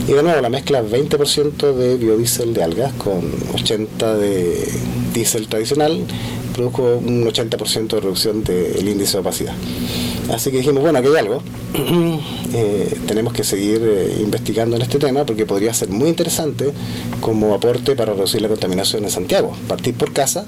[0.08, 4.70] Y de nuevo, la mezcla 20% de biodiesel de algas con 80% de
[5.12, 6.06] diésel tradicional
[6.54, 9.54] produjo un 80% de reducción del índice de opacidad.
[10.32, 11.42] Así que dijimos, bueno, aquí hay algo.
[12.52, 16.72] Eh, tenemos que seguir eh, investigando en este tema porque podría ser muy interesante
[17.22, 19.56] como aporte para reducir la contaminación en Santiago.
[19.68, 20.46] Partir por casa,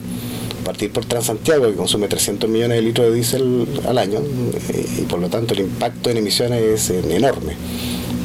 [0.65, 5.01] partir por Transantiago, que consume 300 millones de litros de diésel al año, eh, y
[5.03, 7.53] por lo tanto el impacto en emisiones es enorme.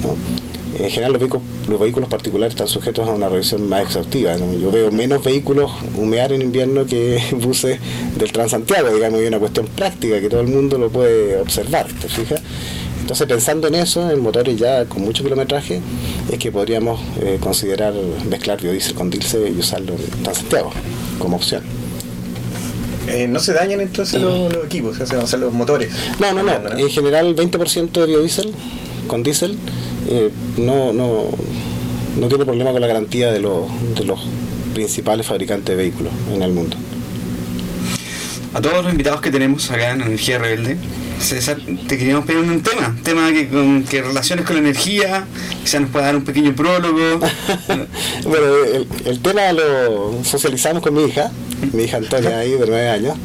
[0.03, 0.56] ¿no?
[0.79, 4.37] En general los vehículos, los vehículos particulares están sujetos a una revisión más exhaustiva.
[4.37, 4.53] ¿no?
[4.59, 7.79] Yo veo menos vehículos humear en invierno que buses
[8.17, 12.09] del Transantiago, digamos, y una cuestión práctica que todo el mundo lo puede observar, ¿te
[12.09, 12.43] fijas?
[13.01, 15.81] Entonces pensando en eso, en motores ya con mucho kilometraje,
[16.31, 17.95] es que podríamos eh, considerar
[18.29, 20.73] mezclar biodiesel con diésel y usarlo en Transantiago
[21.19, 21.63] como opción.
[23.07, 25.93] Eh, no se dañan entonces los, los equipos, o sea, o sea, los motores.
[26.19, 26.77] No, no, no.
[26.77, 28.53] En general, 20% de biodiesel
[29.07, 29.57] con diésel
[30.09, 31.25] eh, no, no,
[32.19, 34.21] no tiene problema con la garantía de los, de los
[34.75, 36.77] principales fabricantes de vehículos en el mundo.
[38.55, 40.79] A todos los invitados que tenemos acá en Energía Rebelde,
[41.19, 45.27] César, te queríamos pedir un tema, tema que, con, que relaciones con la energía,
[45.63, 47.21] quizás nos pueda dar un pequeño prólogo.
[48.25, 51.31] bueno, el, el tema lo socializamos con mi hija,
[51.73, 53.17] mi hija Antonia ahí de 9 años,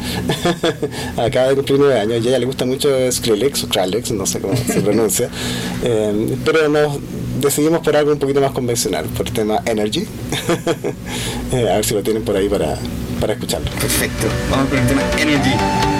[1.17, 4.25] acaba de cumplir 9 años, y a ella le gusta mucho Skrillex o Kralex, no
[4.25, 5.29] sé cómo se pronuncia,
[5.83, 6.99] eh, pero nos
[7.41, 10.05] decidimos por algo un poquito más convencional, por el tema Energy,
[11.51, 12.77] Eh, a ver si lo tienen por ahí para,
[13.19, 13.69] para escucharlo.
[13.71, 15.90] Perfecto, vamos con el tema Energy.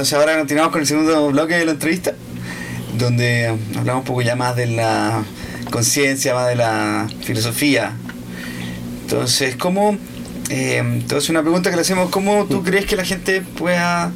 [0.00, 2.14] Entonces ahora continuamos con el segundo bloque de la entrevista,
[2.96, 5.24] donde hablamos un poco ya más de la
[5.70, 7.92] conciencia, más de la filosofía.
[9.02, 9.98] Entonces, ¿cómo...
[10.48, 14.10] Eh, hacer una pregunta que le hacemos, ¿cómo tú crees que la gente pueda...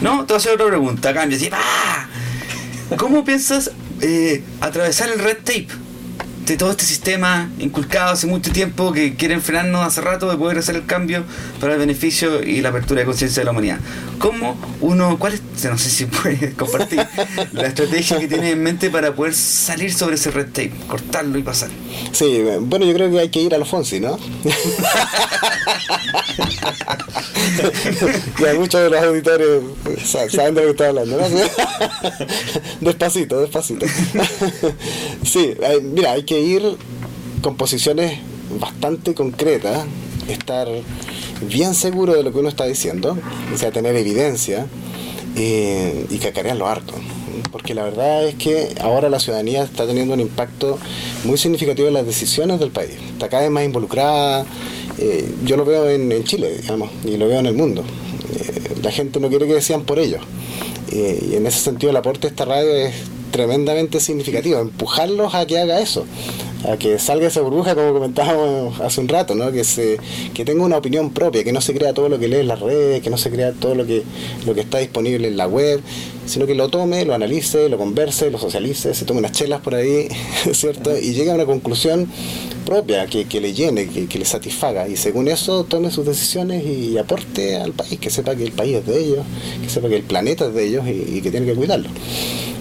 [0.00, 2.06] No, te voy a hacer otra pregunta, cambio, así, ¡ah!
[2.96, 5.68] ¿Cómo piensas eh, atravesar el red tape?
[6.46, 10.56] De todo este sistema inculcado hace mucho tiempo que quieren frenarnos hace rato de poder
[10.56, 11.24] hacer el cambio
[11.60, 13.80] para el beneficio y la apertura de conciencia de la humanidad.
[14.26, 17.06] ¿Cómo uno, cuál es, no sé si puedes compartir,
[17.52, 21.42] la estrategia que tienes en mente para poder salir sobre ese red tape, cortarlo y
[21.42, 21.68] pasar?
[22.12, 24.18] Sí, bueno, yo creo que hay que ir a los Fonsi, ¿no?
[28.40, 29.62] ya muchos de los auditores
[30.04, 31.26] sa- saben de lo que estoy hablando, ¿no?
[32.80, 33.86] despacito, despacito.
[35.24, 36.62] sí, mira, hay que ir
[37.42, 38.18] con posiciones
[38.60, 39.84] bastante concretas,
[40.28, 40.68] estar
[41.42, 43.16] bien seguro de lo que uno está diciendo,
[43.52, 44.66] o sea, tener evidencia
[45.36, 46.94] eh, y cacarearlo harto.
[47.52, 50.78] Porque la verdad es que ahora la ciudadanía está teniendo un impacto
[51.24, 52.92] muy significativo en las decisiones del país.
[53.12, 54.46] Está cada vez más involucrada.
[54.98, 57.82] eh, yo lo veo en, Chile, digamos, y lo veo en el mundo.
[58.34, 60.22] Eh, la gente no quiere que decían por ellos.
[60.92, 62.94] Eh, y en ese sentido el aporte de esta radio es
[63.30, 66.06] tremendamente significativo, empujarlos a que haga eso,
[66.68, 69.52] a que salga esa burbuja como comentábamos hace un rato, ¿no?
[69.52, 69.98] que se
[70.34, 72.60] que tenga una opinión propia, que no se crea todo lo que lee en las
[72.60, 74.02] redes, que no se crea todo lo que
[74.46, 75.80] lo que está disponible en la web,
[76.26, 79.74] sino que lo tome, lo analice, lo converse, lo socialice, se tome unas chelas por
[79.74, 80.08] ahí,
[80.52, 80.96] ¿cierto?
[80.96, 82.08] Y llegue a una conclusión
[82.64, 86.64] propia, que, que le llene, que, que le satisfaga, y según eso tome sus decisiones
[86.66, 89.24] y aporte al país, que sepa que el país es de ellos,
[89.62, 91.88] que sepa que el planeta es de ellos y, y que tiene que cuidarlo.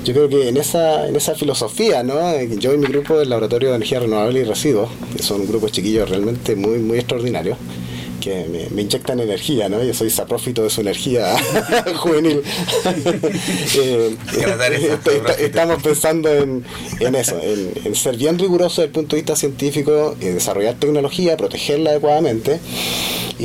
[0.05, 2.19] Yo creo que en esa, en esa filosofía, ¿no?
[2.59, 6.09] Yo y mi grupo del Laboratorio de Energía Renovable y Residuos, que son grupos chiquillos
[6.09, 7.57] realmente muy, muy extraordinarios,
[8.21, 9.83] que me, me inyectan energía, ¿no?
[9.83, 11.35] Yo soy saprófito de su energía
[11.97, 12.41] juvenil.
[13.77, 15.43] Eh, Tratar esa est- est- saprófito.
[15.45, 16.63] estamos pensando en,
[16.99, 20.75] en eso, en, en ser bien rigurosos desde el punto de vista científico, eh, desarrollar
[20.75, 22.59] tecnología, protegerla adecuadamente
[23.39, 23.43] y,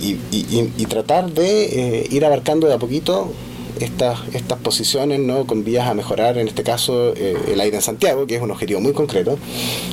[0.00, 1.64] y- y- y tratar de
[2.02, 3.32] eh, ir abarcando de a poquito
[3.80, 5.46] estas, estas posiciones ¿no?
[5.46, 8.50] con vías a mejorar, en este caso, eh, el aire en Santiago, que es un
[8.50, 9.38] objetivo muy concreto,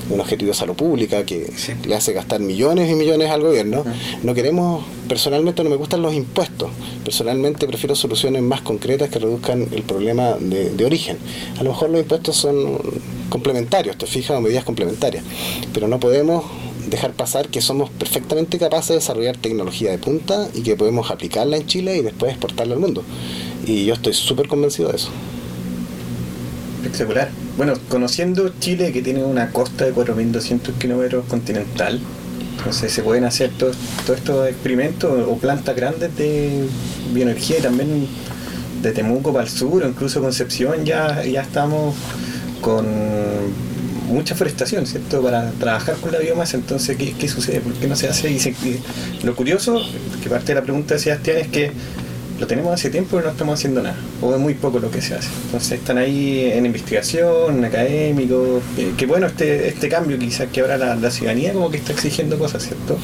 [0.10, 1.74] un objetivo de salud pública que Sí.
[1.88, 3.84] le hace gastar millones y millones al gobierno.
[4.24, 6.70] No queremos, personalmente no me gustan los impuestos,
[7.04, 11.18] personalmente prefiero soluciones más concretas que reduzcan el problema de, de origen.
[11.60, 12.80] A lo mejor los impuestos son
[13.30, 15.24] complementarios, te fijas, o medidas complementarias,
[15.74, 16.44] pero no podemos
[16.90, 21.58] dejar pasar que somos perfectamente capaces de desarrollar tecnología de punta y que podemos aplicarla
[21.58, 23.04] en Chile y después exportarla al mundo.
[23.66, 25.10] Y yo estoy súper convencido de eso.
[26.84, 27.30] Espectacular.
[27.58, 32.00] Bueno, conociendo Chile, que tiene una costa de 4.200 kilómetros continental,
[32.58, 33.76] entonces se pueden hacer todos
[34.06, 36.68] todos estos experimentos o plantas grandes de
[37.14, 38.08] bioenergía y también
[38.82, 41.96] de Temuco para el sur, o incluso Concepción, ya, ya estamos
[42.62, 42.86] con
[44.10, 45.22] mucha forestación, ¿cierto?
[45.22, 47.62] Para trabajar con la biomasa, entonces, ¿qué, sucede?
[47.62, 48.30] ¿Por qué no se hace?
[48.32, 49.82] Y y lo curioso,
[50.22, 51.72] que parte de la pregunta de Sebastián, es que
[52.40, 55.02] lo tenemos hace tiempo pero no estamos haciendo nada, o es muy poco lo que
[55.02, 55.30] se hace.
[55.46, 60.78] Entonces están ahí en investigación, académicos, eh, que bueno este, este cambio quizás que ahora
[60.78, 62.98] la, la ciudadanía como que está exigiendo cosas, ¿cierto?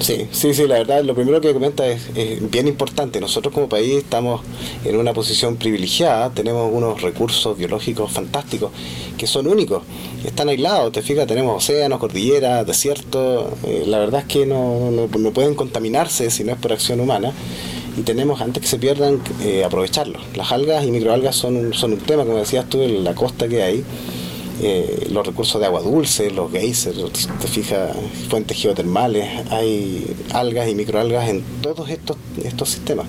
[0.00, 3.20] Sí, sí, sí, la verdad, lo primero que comenta es, es bien importante.
[3.20, 4.42] Nosotros como país estamos
[4.84, 8.70] en una posición privilegiada, tenemos unos recursos biológicos fantásticos
[9.16, 9.82] que son únicos,
[10.24, 15.06] están aislados, te fijas, tenemos océanos, cordilleras, desiertos, eh, la verdad es que no, no,
[15.06, 17.32] no pueden contaminarse si no es por acción humana.
[17.96, 20.22] Y tenemos, antes que se pierdan, eh, aprovecharlos.
[20.36, 23.48] Las algas y microalgas son un, son un tema, como decías tú, en la costa
[23.48, 23.84] que hay.
[24.62, 27.96] eh, los recursos de agua dulce, los geysers, te fijas,
[28.28, 33.06] fuentes geotermales, hay algas y microalgas en todos estos, estos sistemas.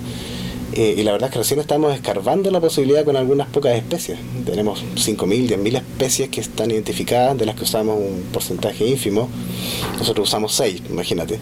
[0.74, 4.18] Eh, y la verdad es que recién estamos escarbando la posibilidad con algunas pocas especies.
[4.46, 9.30] Tenemos 5.000, 10.000 especies que están identificadas, de las que usamos un porcentaje ínfimo.
[9.98, 11.40] Nosotros usamos 6, imagínate.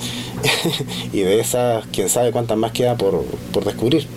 [1.14, 3.24] y de esas, quién sabe cuántas más queda por,
[3.54, 4.08] por descubrir.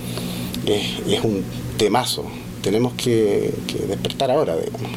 [0.67, 1.45] Es, un
[1.77, 2.25] temazo.
[2.63, 4.91] Tenemos que, que despertar ahora, digamos.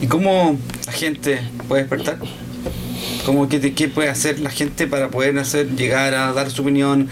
[0.00, 0.56] ¿Y cómo
[0.86, 2.18] la gente puede despertar?
[3.24, 7.08] ¿Cómo, qué, qué puede hacer la gente para poder hacer, llegar a dar su opinión,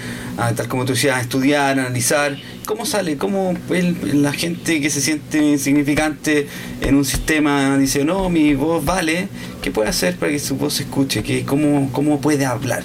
[0.49, 2.37] a, tal como tú decías, a estudiar, a analizar
[2.67, 3.17] cómo sale?
[3.17, 6.47] ¿Cómo el- la gente que se siente insignificante
[6.81, 9.29] en un sistema dice, no, mi voz vale?
[9.63, 11.23] ¿Qué puede hacer para que su voz se escuche?
[11.23, 12.83] ¿Qué, cómo, ¿Cómo puede hablar?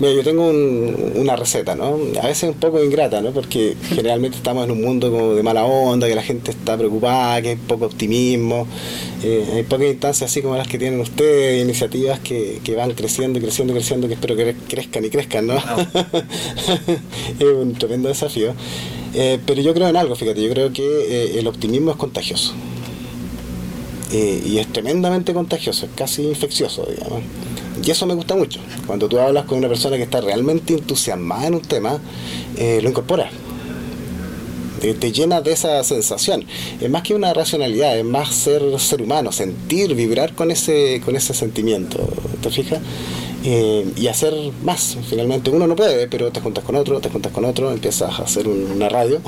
[0.00, 1.96] Mira, yo tengo un- una receta, ¿no?
[2.22, 3.30] A veces un poco ingrata, ¿no?
[3.32, 7.40] Porque generalmente estamos en un mundo como de mala onda, que la gente está preocupada,
[7.42, 8.66] que hay poco optimismo,
[9.22, 13.38] eh, hay pocas instancias así como las que tienen ustedes, iniciativas que, que van creciendo
[13.38, 15.56] y creciendo y creciendo, que espero que crezcan y crezcan, ¿no?
[17.38, 18.54] es un tremendo desafío.
[19.14, 22.52] Eh, pero yo creo en algo, fíjate, yo creo que eh, el optimismo es contagioso.
[24.12, 27.22] Eh, y es tremendamente contagioso, es casi infeccioso, digamos.
[27.82, 28.60] Y eso me gusta mucho.
[28.86, 31.98] Cuando tú hablas con una persona que está realmente entusiasmada en un tema,
[32.58, 33.30] lo incorpora.
[34.80, 36.44] Te, te llena de esa sensación.
[36.80, 41.16] Es más que una racionalidad, es más ser ser humano, sentir, vibrar con ese, con
[41.16, 41.98] ese sentimiento.
[42.42, 42.80] ¿Te fijas?
[43.48, 44.34] Eh, y hacer
[44.64, 44.98] más.
[45.08, 48.24] Finalmente uno no puede, pero te juntas con otro, te juntas con otro, empiezas a
[48.24, 49.20] hacer un- una radio,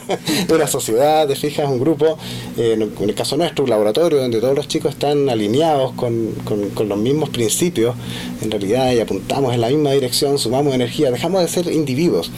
[0.54, 2.16] una sociedad, te fijas, un grupo.
[2.56, 6.30] Eh, en, en el caso nuestro, un laboratorio donde todos los chicos están alineados con,
[6.44, 7.94] con- con los mismos principios,
[8.40, 12.30] en realidad, y apuntamos en la misma dirección, sumamos energía, dejamos de ser individuos,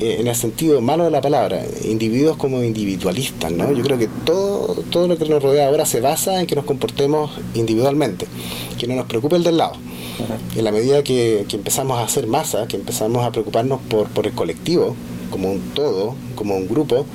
[0.00, 3.70] eh, en el sentido malo de la palabra, individuos como individualistas, ¿no?
[3.72, 6.64] Yo creo que todo, todo lo que nos rodea ahora se basa en que nos
[6.64, 8.26] comportemos individualmente,
[8.76, 9.74] que no nos preocupe el del lado.
[10.56, 14.26] En la medida que, que empezamos a hacer masa, que empezamos a preocuparnos por, por
[14.26, 14.96] el colectivo,
[15.30, 17.06] como un todo, como un grupo,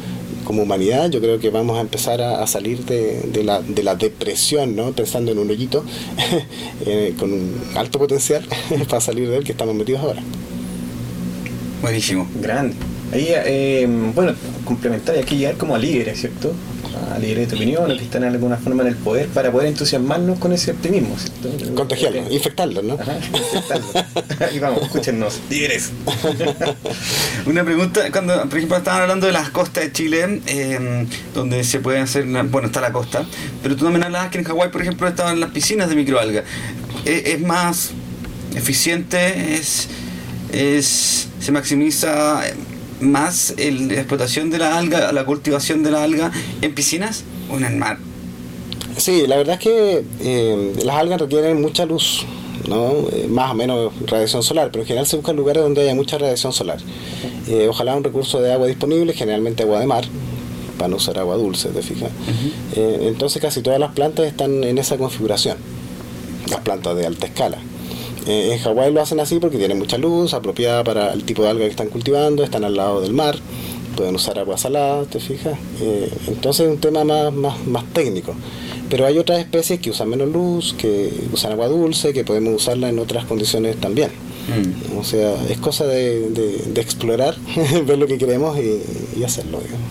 [0.46, 3.84] como humanidad, yo creo que vamos a empezar a, a salir de, de la, de
[3.84, 4.92] la depresión, ¿no?
[4.92, 5.84] pensando en un hoyito
[6.86, 8.46] eh, con un alto potencial
[8.90, 10.22] para salir de él que estamos metidos ahora.
[11.82, 12.28] Buenísimo.
[12.42, 12.76] Grande.
[13.12, 16.54] Ahí, eh, bueno, complementar, hay que llegar como a líderes, ¿cierto?
[17.14, 19.68] A líderes de opinión, o que están de alguna forma en el poder para poder
[19.70, 21.74] entusiasmarnos con ese optimismo, ¿cierto?
[21.76, 22.94] Contagiarlos, infectarlos, ¿no?
[22.96, 24.54] Ajá, infectarlos.
[24.56, 25.40] y vamos, escúchennos.
[25.50, 25.92] Líderes.
[27.46, 31.80] Una pregunta, cuando por ejemplo estaban hablando de las costas de Chile, eh, donde se
[31.80, 33.26] puede hacer, una- bueno, está la costa,
[33.62, 36.44] pero tú también hablabas que en Hawái, por ejemplo, estaban las piscinas de microalga.
[37.06, 37.92] ¿Es, es más
[38.56, 39.56] eficiente?
[39.56, 39.88] ¿Es,
[40.52, 42.42] es se maximiza
[43.02, 46.32] más el- la explotación de la alga, la cultivación de la alga
[46.62, 47.98] en piscinas o en el mar?
[48.98, 52.26] Sí, la verdad es que eh, las algas requieren mucha luz,
[52.70, 52.94] ¿no?
[53.12, 56.18] Eh, más o menos radiación solar, pero en general se buscan lugares donde haya mucha
[56.18, 56.78] radiación solar.
[57.48, 60.06] Eh, ojalá un recurso de agua disponible, generalmente agua de mar,
[60.78, 62.10] para no usar agua dulce, ¿te fijas?
[62.76, 65.58] Entonces casi todas las plantas están en esa configuración,
[66.50, 67.58] las plantas de alta escala.
[68.28, 71.50] Eh, en Hawái lo hacen así porque tienen mucha luz, apropiada para el tipo de
[71.50, 73.38] alga que están cultivando, están al lado del mar,
[73.96, 75.58] pueden usar agua salada, ¿te fijas?
[75.82, 78.34] Eh, entonces es un tema más, más, más técnico.
[78.90, 82.90] Pero hay otras especies que usan menos luz, que usan agua dulce, que podemos usarla
[82.90, 84.10] en otras condiciones también.
[84.48, 84.98] Mm.
[85.00, 87.36] O sea, es cosa de, de- de explorar,
[87.86, 88.82] ver lo que queremos y,
[89.20, 89.60] y hacerlo.
[89.60, 89.86] digamos.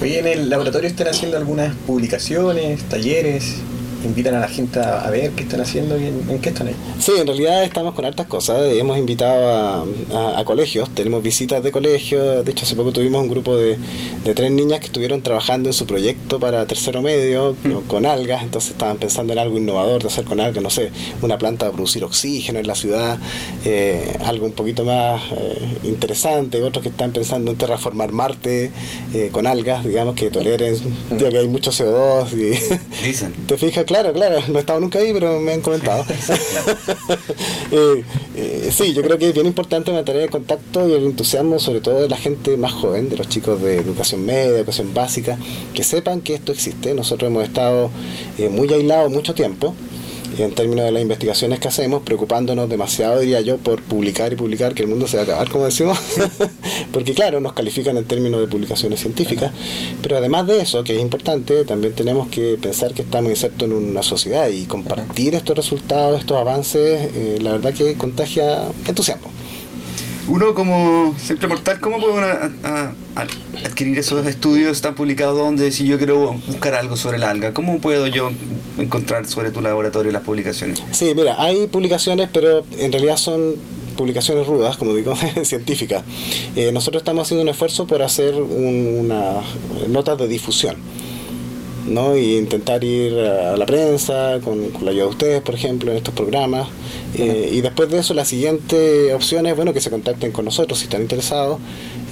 [0.00, 3.56] Oye, en el laboratorio están haciendo algunas publicaciones, talleres,
[4.04, 6.74] invitan a la gente a, ver qué están haciendo y en, en qué están ahí.
[7.00, 8.72] Sí, en realidad estamos con hartas cosas.
[8.72, 9.84] Hemos invitado a,
[10.14, 12.44] a- a colegios, tenemos visitas de colegios.
[12.44, 13.76] De hecho, hace poco tuvimos un grupo de,
[14.24, 18.42] de tres niñas que estuvieron trabajando en su proyecto para tercero medio con, con algas.
[18.42, 20.90] Entonces estaban pensando en algo innovador de hacer con algas, no sé,
[21.22, 23.18] una planta para producir oxígeno en la ciudad,
[23.64, 26.62] eh, algo un poquito más eh, interesante.
[26.62, 28.70] Otros que están pensando en terraformar Marte
[29.14, 30.76] eh, con algas, digamos, que toleren,
[31.18, 32.32] ya que hay mucho CO2.
[32.32, 33.32] Y, Dicen.
[33.46, 33.84] ¿Te fijas?
[33.88, 36.04] Claro, claro, no he estado nunca ahí, pero me han comentado.
[37.70, 38.02] Eh,
[38.34, 41.82] eh, sí, yo creo que es bien importante mantener el contacto y el entusiasmo, sobre
[41.82, 45.36] todo de la gente más joven, de los chicos de educación media, educación básica,
[45.74, 46.94] que sepan que esto existe.
[46.94, 47.90] Nosotros hemos estado
[48.38, 49.74] eh, muy aislados mucho tiempo
[50.44, 54.74] en términos de las investigaciones que hacemos, preocupándonos demasiado, diría yo, por publicar y publicar,
[54.74, 55.98] que el mundo se va a acabar, como decimos,
[56.92, 59.52] porque claro, nos califican en términos de publicaciones científicas,
[60.02, 63.74] pero además de eso, que es importante, también tenemos que pensar que estamos insertos en
[63.74, 69.30] una sociedad y compartir estos resultados, estos avances, eh, la verdad que contagia entusiasmo.
[70.28, 72.20] Uno como simple mortal, ¿cómo puede
[73.64, 74.72] adquirir esos estudios?
[74.72, 77.54] ¿Están publicados donde si yo quiero buscar algo sobre el alga?
[77.54, 78.30] ¿Cómo puedo yo
[78.78, 80.82] encontrar sobre tu laboratorio las publicaciones?
[80.92, 83.54] Sí, mira, hay publicaciones, pero en realidad son
[83.96, 86.04] publicaciones rudas, como digo, científicas.
[86.54, 89.40] Eh, nosotros estamos haciendo un esfuerzo por hacer un- una
[89.88, 90.76] notas de difusión.
[91.88, 92.16] ¿No?
[92.16, 95.96] y intentar ir a la prensa con, con la ayuda de ustedes, por ejemplo, en
[95.96, 96.68] estos programas.
[97.14, 100.78] Eh, y después de eso, la siguiente opción es bueno que se contacten con nosotros
[100.78, 101.58] si están interesados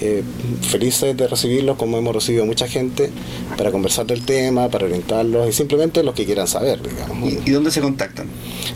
[0.01, 0.23] eh,
[0.63, 3.11] felices de recibirlos como hemos recibido mucha gente
[3.57, 7.33] para conversar del tema, para orientarlos y simplemente los que quieran saber, digamos.
[7.33, 8.27] ¿Y, y dónde se contactan?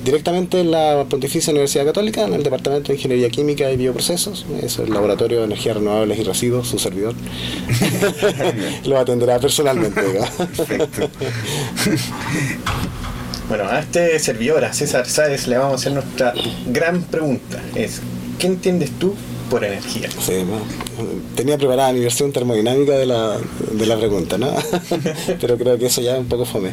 [0.05, 4.79] Directamente en la Pontificia Universidad Católica, en el Departamento de Ingeniería Química y Bioprocesos, es
[4.79, 7.15] el Laboratorio de Energías Renovables y Residuos, su servidor.
[8.85, 10.03] Lo atenderá personalmente.
[10.03, 10.31] digamos.
[10.31, 11.11] Perfecto.
[13.51, 16.33] Bueno, a este servidor, a César Sáez, le vamos a hacer nuestra
[16.69, 17.61] gran pregunta.
[17.75, 18.01] Es,
[18.39, 19.17] ¿qué entiendes tú
[19.51, 20.09] por energía?
[20.11, 20.45] Sí.
[21.35, 23.37] Tenía preparada mi versión termodinámica de la,
[23.73, 24.51] de la pregunta, ¿no?
[25.41, 26.71] Pero creo que eso ya es un poco fome.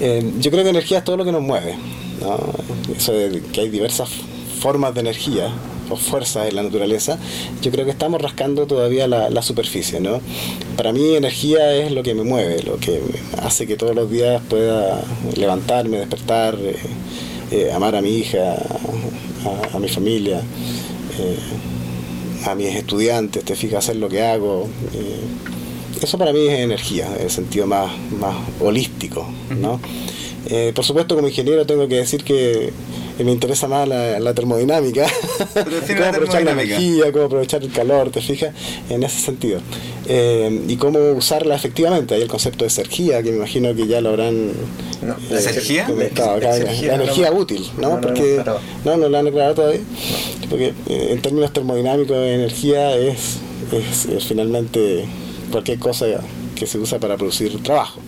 [0.00, 1.74] Eh, yo creo que energía es todo lo que nos mueve.
[2.20, 2.38] ¿no?
[2.96, 4.08] Eso de que hay diversas
[4.60, 5.48] formas de energía
[5.90, 7.18] o fuerzas en la naturaleza,
[7.60, 10.20] yo creo que estamos rascando todavía la, la superficie, ¿no?
[10.78, 13.02] Para mí energía es lo que me mueve, lo que
[13.42, 15.04] hace que todos los días pueda
[15.36, 16.76] levantarme, despertar, eh,
[17.50, 18.54] eh, amar a mi hija,
[19.72, 20.40] a, a mi familia,
[21.18, 21.38] eh,
[22.46, 24.68] a mis estudiantes, te fijas, hacer lo que hago.
[24.94, 25.20] eh,
[26.02, 27.90] eso para mí es energía, en el sentido más,
[28.20, 29.26] más holístico,
[29.58, 29.80] ¿no?
[30.46, 32.72] Eh, por supuesto, como ingeniero tengo que decir que
[33.22, 35.06] me interesa más la, la termodinámica,
[35.54, 38.54] Pero cómo la aprovechar la energía, cómo aprovechar el calor, te fijas,
[38.90, 39.60] en ese sentido.
[40.06, 44.00] Eh, y cómo usarla efectivamente, hay el concepto de sergía, que me imagino que ya
[44.00, 44.48] lo habrán
[45.02, 45.84] No, ¿La energía?
[45.84, 48.00] comentado acá, la no, energía no, útil, ¿no?
[48.00, 49.80] Porque no, no, no lo han aclarado todavía.
[50.50, 53.38] Porque eh, en términos termodinámicos, energía es,
[53.72, 55.04] es, es finalmente
[55.50, 56.06] cualquier cosa
[56.56, 58.00] que se usa para producir trabajo.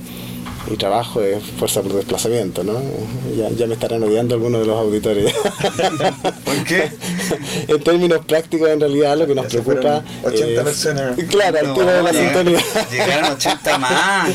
[0.68, 2.80] Y trabajo es fuerza por desplazamiento, ¿no?
[3.36, 5.32] Ya, ya me estarán odiando algunos de los auditores.
[6.44, 6.90] ¿Por qué?
[7.68, 10.02] en términos prácticos, en realidad, lo que nos Ya preocupa.
[10.22, 11.16] fueron 80 es- personas.
[11.28, 12.58] Claro, No, tiro de la sintonía.
[12.90, 14.30] Llegaron 80 más.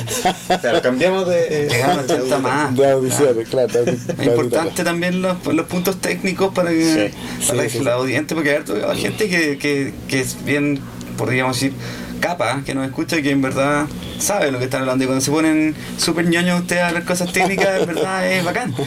[0.62, 1.68] Claro, cambiamos de...
[1.70, 2.76] Llegaron 80 más.
[2.78, 3.68] De audiciones, claro.
[3.68, 7.68] de audi- de Es importante también los, los puntos técnicos para que, Sí, para sí,
[7.74, 10.80] que sí, la audiencia, porque hay gente que, que, que es bien,
[11.18, 11.74] podríamos decir,
[12.22, 15.04] capa, que nos escucha y que en verdad sabe lo que están hablando.
[15.04, 18.74] Y cuando se ponen súper ñoños ustedes a hablar cosas técnicas, en verdad es bacán.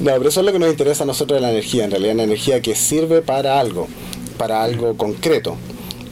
[0.00, 2.14] No, pero eso es lo que nos interesa a nosotros de la energía, en realidad,
[2.14, 3.86] la energía que sirve para algo,
[4.38, 5.58] para algo concreto,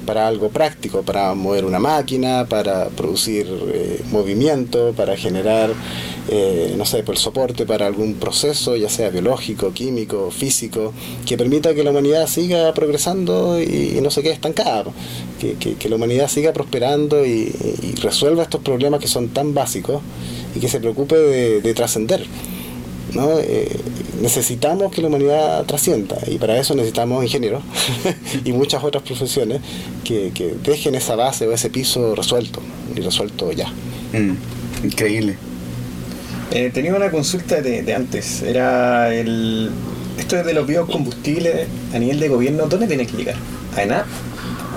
[0.08, 5.68] para algo práctico, para mover una máquina, para producir eh, movimiento, para generar,
[6.30, 10.94] eh, no sé, por el soporte para algún proceso, ya sea biológico, químico, físico,
[11.26, 14.84] que permita que la humanidad siga progresando y, y no se quede estancada,
[15.40, 17.52] que, que- que la humanidad siga prosperando y,
[17.82, 20.00] y resuelva estos problemas que son tan básicos
[20.56, 22.24] y que se preocupe de, de trascender.
[23.14, 23.38] ¿No?
[23.38, 23.76] Eh,
[24.20, 27.62] necesitamos que la humanidad trascienda y para eso necesitamos ingenieros
[28.44, 29.60] y muchas otras profesiones
[30.04, 32.60] que, que dejen esa base o ese piso resuelto
[32.94, 33.68] y resuelto ya.
[34.12, 35.36] Mm, increíble.
[36.50, 38.42] Eh, tenía una consulta de, de antes.
[38.42, 39.70] Era el.
[40.18, 43.36] Esto es de los biocombustibles a nivel de gobierno, ¿dónde tiene que llegar?
[43.76, 44.06] ¿A ENAP?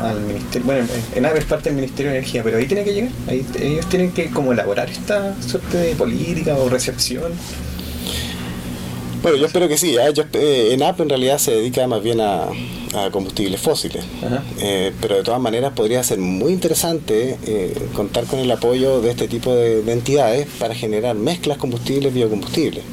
[0.03, 0.65] Al ministerio.
[0.65, 3.11] Bueno, ENAP es parte del Ministerio de Energía, pero ahí tiene que llegar.
[3.27, 7.31] Ahí, ellos tienen que como elaborar esta suerte de política o recepción.
[9.21, 9.95] Bueno, yo espero que sí.
[9.95, 10.13] ¿eh?
[10.13, 12.47] Yo, eh, ENAP en realidad se dedica más bien a,
[12.93, 14.03] a combustibles fósiles.
[14.59, 19.11] Eh, pero de todas maneras podría ser muy interesante eh, contar con el apoyo de
[19.11, 22.83] este tipo de, de entidades para generar mezclas combustibles biocombustibles.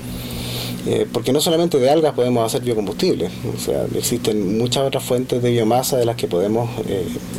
[0.87, 5.43] Eh, porque no solamente de algas podemos hacer biocombustibles, o sea, existen muchas otras fuentes
[5.43, 6.71] de biomasa de las que podemos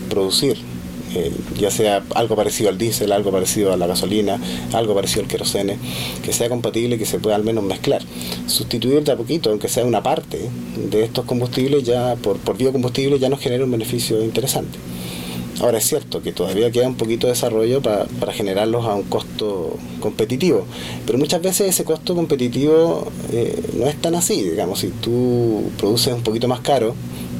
[0.09, 0.57] producir,
[1.15, 4.39] eh, ya sea algo parecido al diésel, algo parecido a la gasolina,
[4.73, 5.77] algo parecido al querosene,
[6.23, 8.01] que sea compatible y que se pueda al menos mezclar.
[8.47, 10.39] Sustituir de a poquito, aunque sea una parte
[10.89, 14.77] de estos combustibles, ya por, por biocombustible ya nos genera un beneficio interesante.
[15.61, 19.03] Ahora es cierto que todavía queda un poquito de desarrollo pa- para generarlos a un
[19.03, 20.65] costo competitivo,
[21.05, 26.13] pero muchas veces ese costo competitivo eh, no es tan así, digamos, si tú produces
[26.13, 26.95] un poquito más caro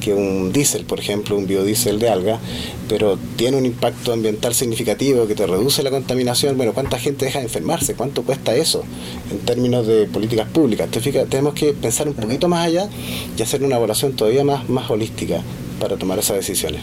[0.10, 2.40] que un diésel, por ejemplo, un biodiesel de alga,
[2.88, 7.40] pero tiene un impacto ambiental significativo que te reduce la contaminación, bueno, ¿cuánta gente deja
[7.40, 7.94] de enfermarse?
[7.94, 8.84] ¿Cuánto cuesta eso
[9.32, 10.90] en términos de políticas públicas?
[10.90, 11.30] ¿Te fijas?
[11.30, 12.90] Tenemos que pensar un poquito más allá
[13.38, 15.42] y hacer una evaluación todavía más, más holística
[15.80, 16.82] para tomar esas decisiones.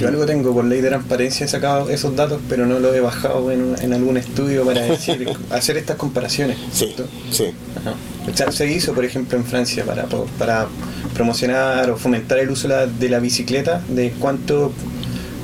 [0.00, 3.00] Yo algo tengo por ley de transparencia, he sacado esos datos, pero no los he
[3.00, 6.56] bajado en, en algún estudio para decir, hacer estas comparaciones.
[6.72, 7.04] Sí, ¿cierto?
[7.30, 7.52] sí.
[7.76, 7.94] Ajá.
[8.30, 10.06] O sea, se hizo, por ejemplo, en Francia para,
[10.38, 10.68] para
[11.14, 14.72] promocionar o fomentar el uso de la, de la bicicleta, de cuánto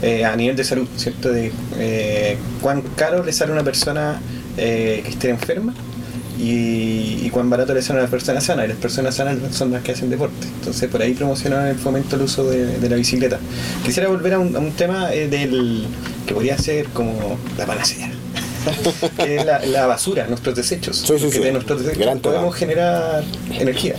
[0.01, 1.33] eh, a nivel de salud, ¿cierto?
[1.33, 4.21] De eh, cuán caro le sale a una persona
[4.57, 5.75] eh, que esté enferma
[6.39, 8.65] y, cuán barato le sale a una persona sana.
[8.65, 10.47] Y las personas sanas son las que hacen deporte.
[10.47, 13.41] Entonces, por ahí promocionaron el fomento al uso de, la bicicleta.
[13.85, 15.87] Quisiera volver a un, a un tema del
[16.27, 18.18] que podría ser como la panacea.
[19.17, 20.97] Que es la, la basura, nuestros desechos.
[20.99, 21.45] Sí, sí, Porque sí.
[21.45, 22.35] de nuestros desechos Gran tema.
[22.35, 23.25] podemos generar
[23.59, 23.95] energía.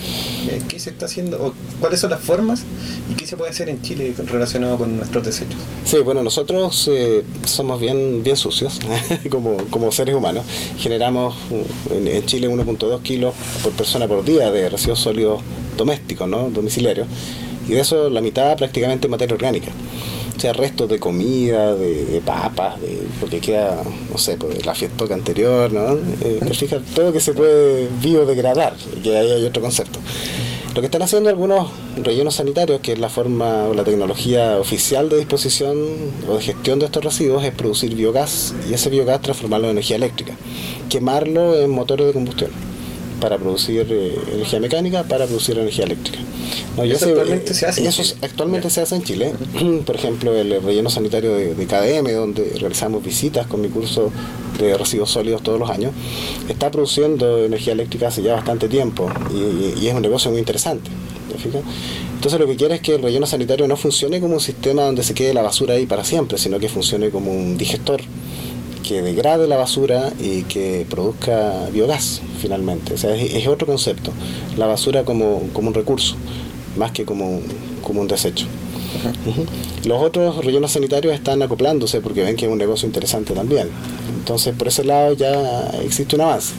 [0.49, 1.37] Eh, ¿Qué se está haciendo?
[1.43, 2.63] o ¿Cuáles son las formas?
[3.11, 5.59] ¿Y qué se puede hacer en Chile relacionado con nuestros desechos?
[5.85, 8.79] Sí, bueno, nosotros eh, somos bien, bien sucios
[9.29, 10.45] como, como seres humanos.
[10.77, 13.33] Generamos uh, en, en Chile 1.2 kilos
[13.63, 15.41] por persona por día de residuos sólidos
[15.77, 16.49] domésticos, ¿no?
[16.49, 17.07] domiciliarios.
[17.67, 19.71] Y de eso la mitad prácticamente materia orgánica.
[20.39, 25.03] O sea, restos de comida, de, papas, de, porque queda, no sé, pues, la fiesta
[25.13, 25.97] anterior, ¿no?
[26.21, 28.73] Eh, te fijas, todo que se puede biodegradar,
[29.03, 29.99] que ahí hay otro concepto.
[30.73, 31.67] Lo que están haciendo algunos
[32.01, 35.75] rellenos sanitarios, que es la forma o la tecnología oficial de disposición
[36.29, 39.97] o de gestión de estos residuos, es producir biogás y ese biogás transformarlo en energía
[39.97, 40.37] eléctrica,
[40.89, 42.51] quemarlo en motores de combustión
[43.19, 46.19] para producir eh, energía mecánica, para producir energía eléctrica.
[46.79, 48.17] No, Eso actualmente eh, se hace eso Chile.
[48.21, 49.33] actualmente se hace en Chile.
[49.85, 54.11] Por ejemplo, el relleno sanitario de, de KDM, donde realizamos visitas con mi curso
[54.59, 55.93] de residuos sólidos todos los años,
[56.47, 60.89] está produciendo energía eléctrica hace ya bastante tiempo y, es un negocio muy interesante.
[62.15, 65.03] Entonces lo que quiere es que el relleno sanitario no funcione como un sistema donde
[65.03, 68.01] se quede la basura ahí para siempre, sino que funcione como un digestor
[68.85, 72.93] que degrade la basura y que produzca biogás finalmente.
[72.93, 74.11] O sea, es, es otro concepto.
[74.57, 76.15] La basura como, como un recurso,
[76.79, 77.43] más que como, un-
[77.83, 78.47] como un desecho.
[79.85, 83.69] Los otros rellenos sanitarios están acoplándose porque ven que es un negocio interesante también.
[84.17, 86.53] Entonces, por ese lado ya existe un avance.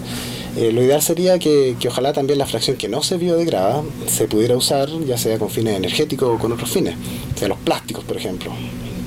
[0.56, 4.26] Eh, lo ideal sería que, que ojalá también la fracción que no se biodegrada se
[4.26, 6.94] pudiera usar, ya sea con fines energéticos o con otros fines.
[7.34, 8.50] O sea, los plásticos, por ejemplo.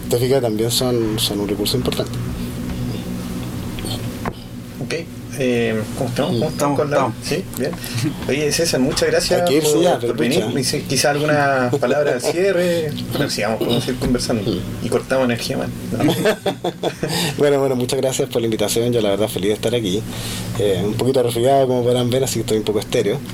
[0.09, 2.11] Te fijas, también son, son un recurso importante.
[5.39, 6.31] Eh, ¿Cómo estamos?
[6.33, 6.97] ¿Cómo estamos con la...
[6.97, 7.15] estamos.
[7.23, 7.71] Sí, bien.
[8.27, 10.43] Oye, César, muchas gracias irse por, ya, por venir.
[10.87, 12.91] Quizá alguna palabra al cierre.
[13.11, 14.61] Bueno, sigamos, podemos seguir conversando.
[14.83, 15.71] Y cortamos energía, man.
[17.37, 18.91] Bueno, bueno, muchas gracias por la invitación.
[18.93, 20.01] Yo la verdad feliz de estar aquí.
[20.59, 23.19] Eh, un poquito resfriado como podrán ver, así que estoy un poco estéreo.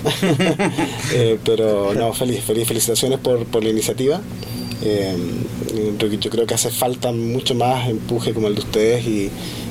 [1.11, 4.21] Eh, pero no, feliz, feliz, felicitaciones por, por la iniciativa.
[4.81, 5.15] Eh,
[5.97, 9.29] yo creo que hace falta mucho más empuje como el de ustedes y,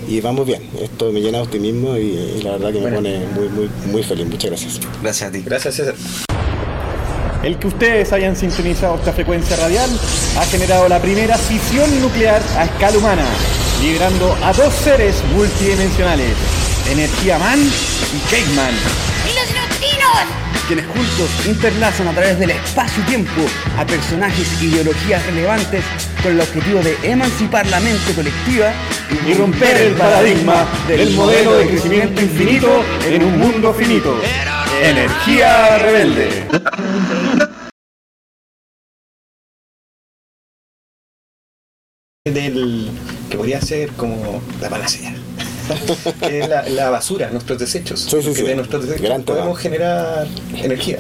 [0.09, 0.63] y vamos bien.
[0.81, 4.03] Esto me llena de optimismo y, y la verdad que me pone muy, muy, muy
[4.03, 4.27] feliz.
[4.27, 4.81] Muchas gracias.
[5.03, 5.43] Gracias a ti.
[5.45, 5.95] Gracias, César.
[7.43, 9.89] El que ustedes hayan sintonizado esta frecuencia radial
[10.39, 13.25] ha generado la primera fisión nuclear a escala humana,
[13.81, 16.33] liberando a dos seres multidimensionales,
[16.91, 18.55] Energía Man y Cake
[20.69, 23.41] quienes juntos interlazan a través del espacio-tiempo
[23.79, 25.83] a personajes e ideologías relevantes
[26.23, 28.71] con el objetivo de emancipar la mente colectiva
[29.27, 34.21] y romper el paradigma del modelo de crecimiento infinito en un mundo finito.
[34.83, 36.47] Energía rebelde.
[42.27, 42.91] Del
[43.31, 45.15] que podría ser como la panacea.
[46.21, 48.01] que es la, la basura, nuestros desechos.
[48.01, 48.43] Sí, sí, Porque sí.
[48.47, 49.39] de nuestros desechos Gran tema.
[49.39, 50.99] podemos generar energía.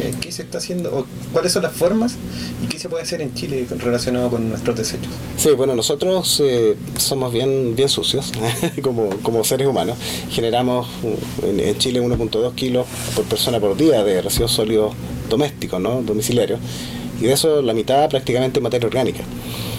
[0.00, 0.94] Eh, ¿Qué se está haciendo?
[0.96, 2.16] o ¿Cuáles son las formas?
[2.62, 5.12] ¿Y qué se puede hacer en Chile relacionado con nuestros desechos?
[5.36, 8.32] Sí, bueno, nosotros eh, somos bien, bien sucios
[8.82, 9.96] como, como seres humanos.
[10.30, 10.86] Generamos
[11.42, 14.94] en, en Chile 1.2 kilos por persona por día de residuos sólidos
[15.28, 16.02] domésticos, ¿no?
[16.02, 16.60] domiciliarios.
[17.20, 19.24] Y de eso la mitad prácticamente materia orgánica.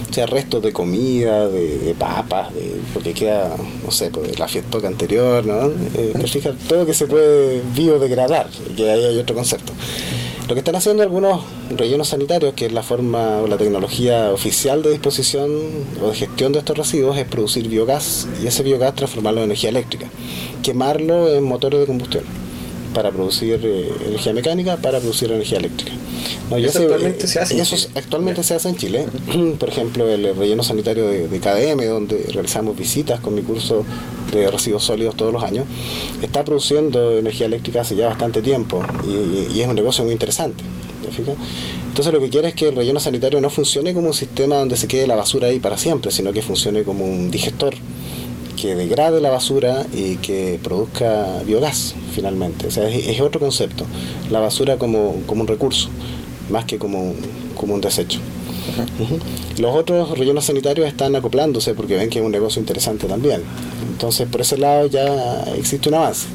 [0.09, 4.79] O sea, restos de comida, de, papas, de, porque queda, no sé, pues, la fiesta
[4.87, 5.67] anterior, ¿no?
[5.93, 6.13] Eh,
[6.67, 9.71] todo que se puede biodegradar, que ahí hay otro concepto.
[10.47, 11.43] Lo que están haciendo algunos
[11.77, 15.51] rellenos sanitarios, que es la forma o la tecnología oficial de disposición
[16.01, 19.69] o de gestión de estos residuos, es producir biogás y ese biogás transformarlo en energía
[19.69, 20.07] eléctrica,
[20.63, 22.48] quemarlo en motores de combustión
[22.93, 25.91] para producir eh, energía mecánica, para producir energía eléctrica.
[26.49, 27.91] No, y Eso actualmente se hace en eso Chile.
[27.95, 29.05] actualmente se hace en Chile.
[29.59, 33.85] Por ejemplo, el relleno sanitario de, de KDM, donde realizamos visitas con mi curso
[34.31, 35.65] de residuos sólidos todos los años,
[36.21, 40.63] está produciendo energía eléctrica hace ya bastante tiempo y, y es un negocio muy interesante.
[41.87, 44.77] Entonces lo que quiere es que el relleno sanitario no funcione como un sistema donde
[44.77, 47.73] se quede la basura ahí para siempre, sino que funcione como un digestor
[48.59, 52.67] que degrade la basura y que produzca biogás finalmente.
[52.67, 53.85] O sea, es, es otro concepto.
[54.31, 55.89] La basura como, como un recurso,
[56.49, 57.15] más que como, un-
[57.55, 58.19] como un desecho.
[59.57, 63.41] Los otros rellenos sanitarios están acoplándose porque ven que es un negocio interesante también.
[63.91, 66.27] Entonces, por ese lado ya existe un avance.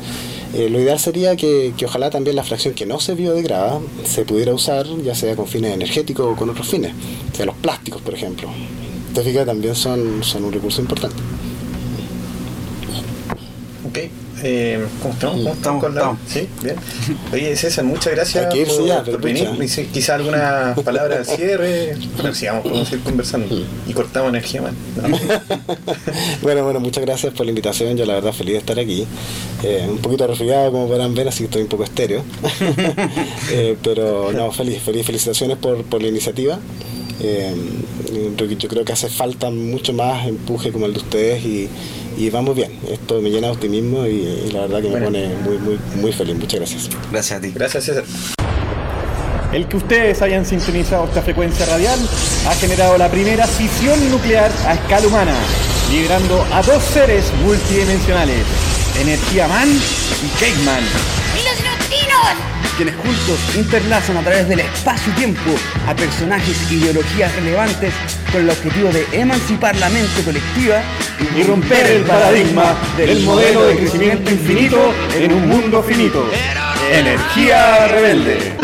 [0.54, 4.24] Eh, lo ideal sería que, que ojalá también la fracción que no se biodegrada se
[4.24, 6.92] pudiera usar, ya sea con fines energéticos o con otros fines.
[7.32, 8.48] O sea, los plásticos, por ejemplo.
[9.14, 11.16] Te fijas, también son, son un recurso importante.
[14.46, 15.36] Eh, ¿Cómo estamos?
[15.38, 16.00] ¿Cómo estamos con la...
[16.02, 16.20] estamos.
[16.28, 16.76] Sí, bien.
[17.32, 19.48] Oye, César, muchas gracias por, ya, por pero venir.
[19.48, 19.64] pucha.
[19.64, 21.96] Y sí, Quizá alguna palabra de cierre.
[22.16, 23.66] Bueno, sigamos, podemos seguir conversando.
[23.88, 24.76] Y cortamos energía, man.
[24.96, 25.18] No.
[26.42, 27.96] Bueno, bueno, muchas gracias por la invitación.
[27.96, 29.06] Yo la verdad feliz de estar aquí.
[29.62, 32.22] Eh, un poquito resfriado como podrán ver, así que estoy un poco estéreo.
[33.50, 35.06] Eh, pero no, feliz, feliz.
[35.06, 36.58] Felicitaciones por, por la iniciativa.
[38.58, 41.68] Yo creo que hace falta mucho más empuje como el de ustedes y,
[42.16, 42.78] y vamos bien.
[42.90, 46.12] Esto me llena de optimismo y, y la verdad que me pone muy, muy, muy
[46.12, 46.36] feliz.
[46.36, 46.90] Muchas gracias.
[47.10, 47.52] Gracias a ti.
[47.54, 48.04] Gracias, César.
[49.52, 51.98] El que ustedes hayan sintonizado esta frecuencia radial
[52.48, 55.34] ha generado la primera fisión nuclear a escala humana,
[55.92, 58.44] liberando a dos seres multidimensionales,
[59.00, 60.82] Energía Man y Cake Man.
[61.38, 62.53] ¡Y los neutrinos!
[62.76, 65.50] Quienes juntos interlazan a través del espacio-tiempo
[65.86, 67.92] a personajes e ideologías relevantes
[68.32, 70.82] con el objetivo de emancipar la mente colectiva
[71.36, 76.28] y romper el paradigma del modelo de crecimiento infinito en un mundo finito.
[76.90, 78.56] Energía rebelde.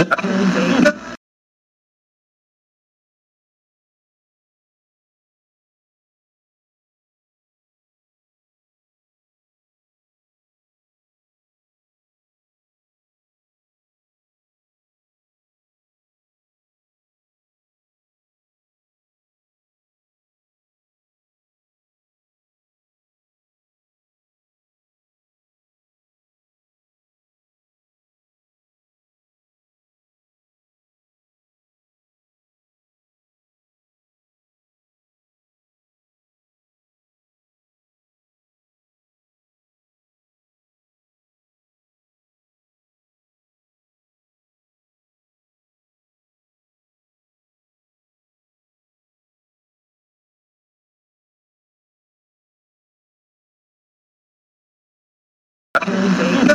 [55.87, 56.50] Não entendo.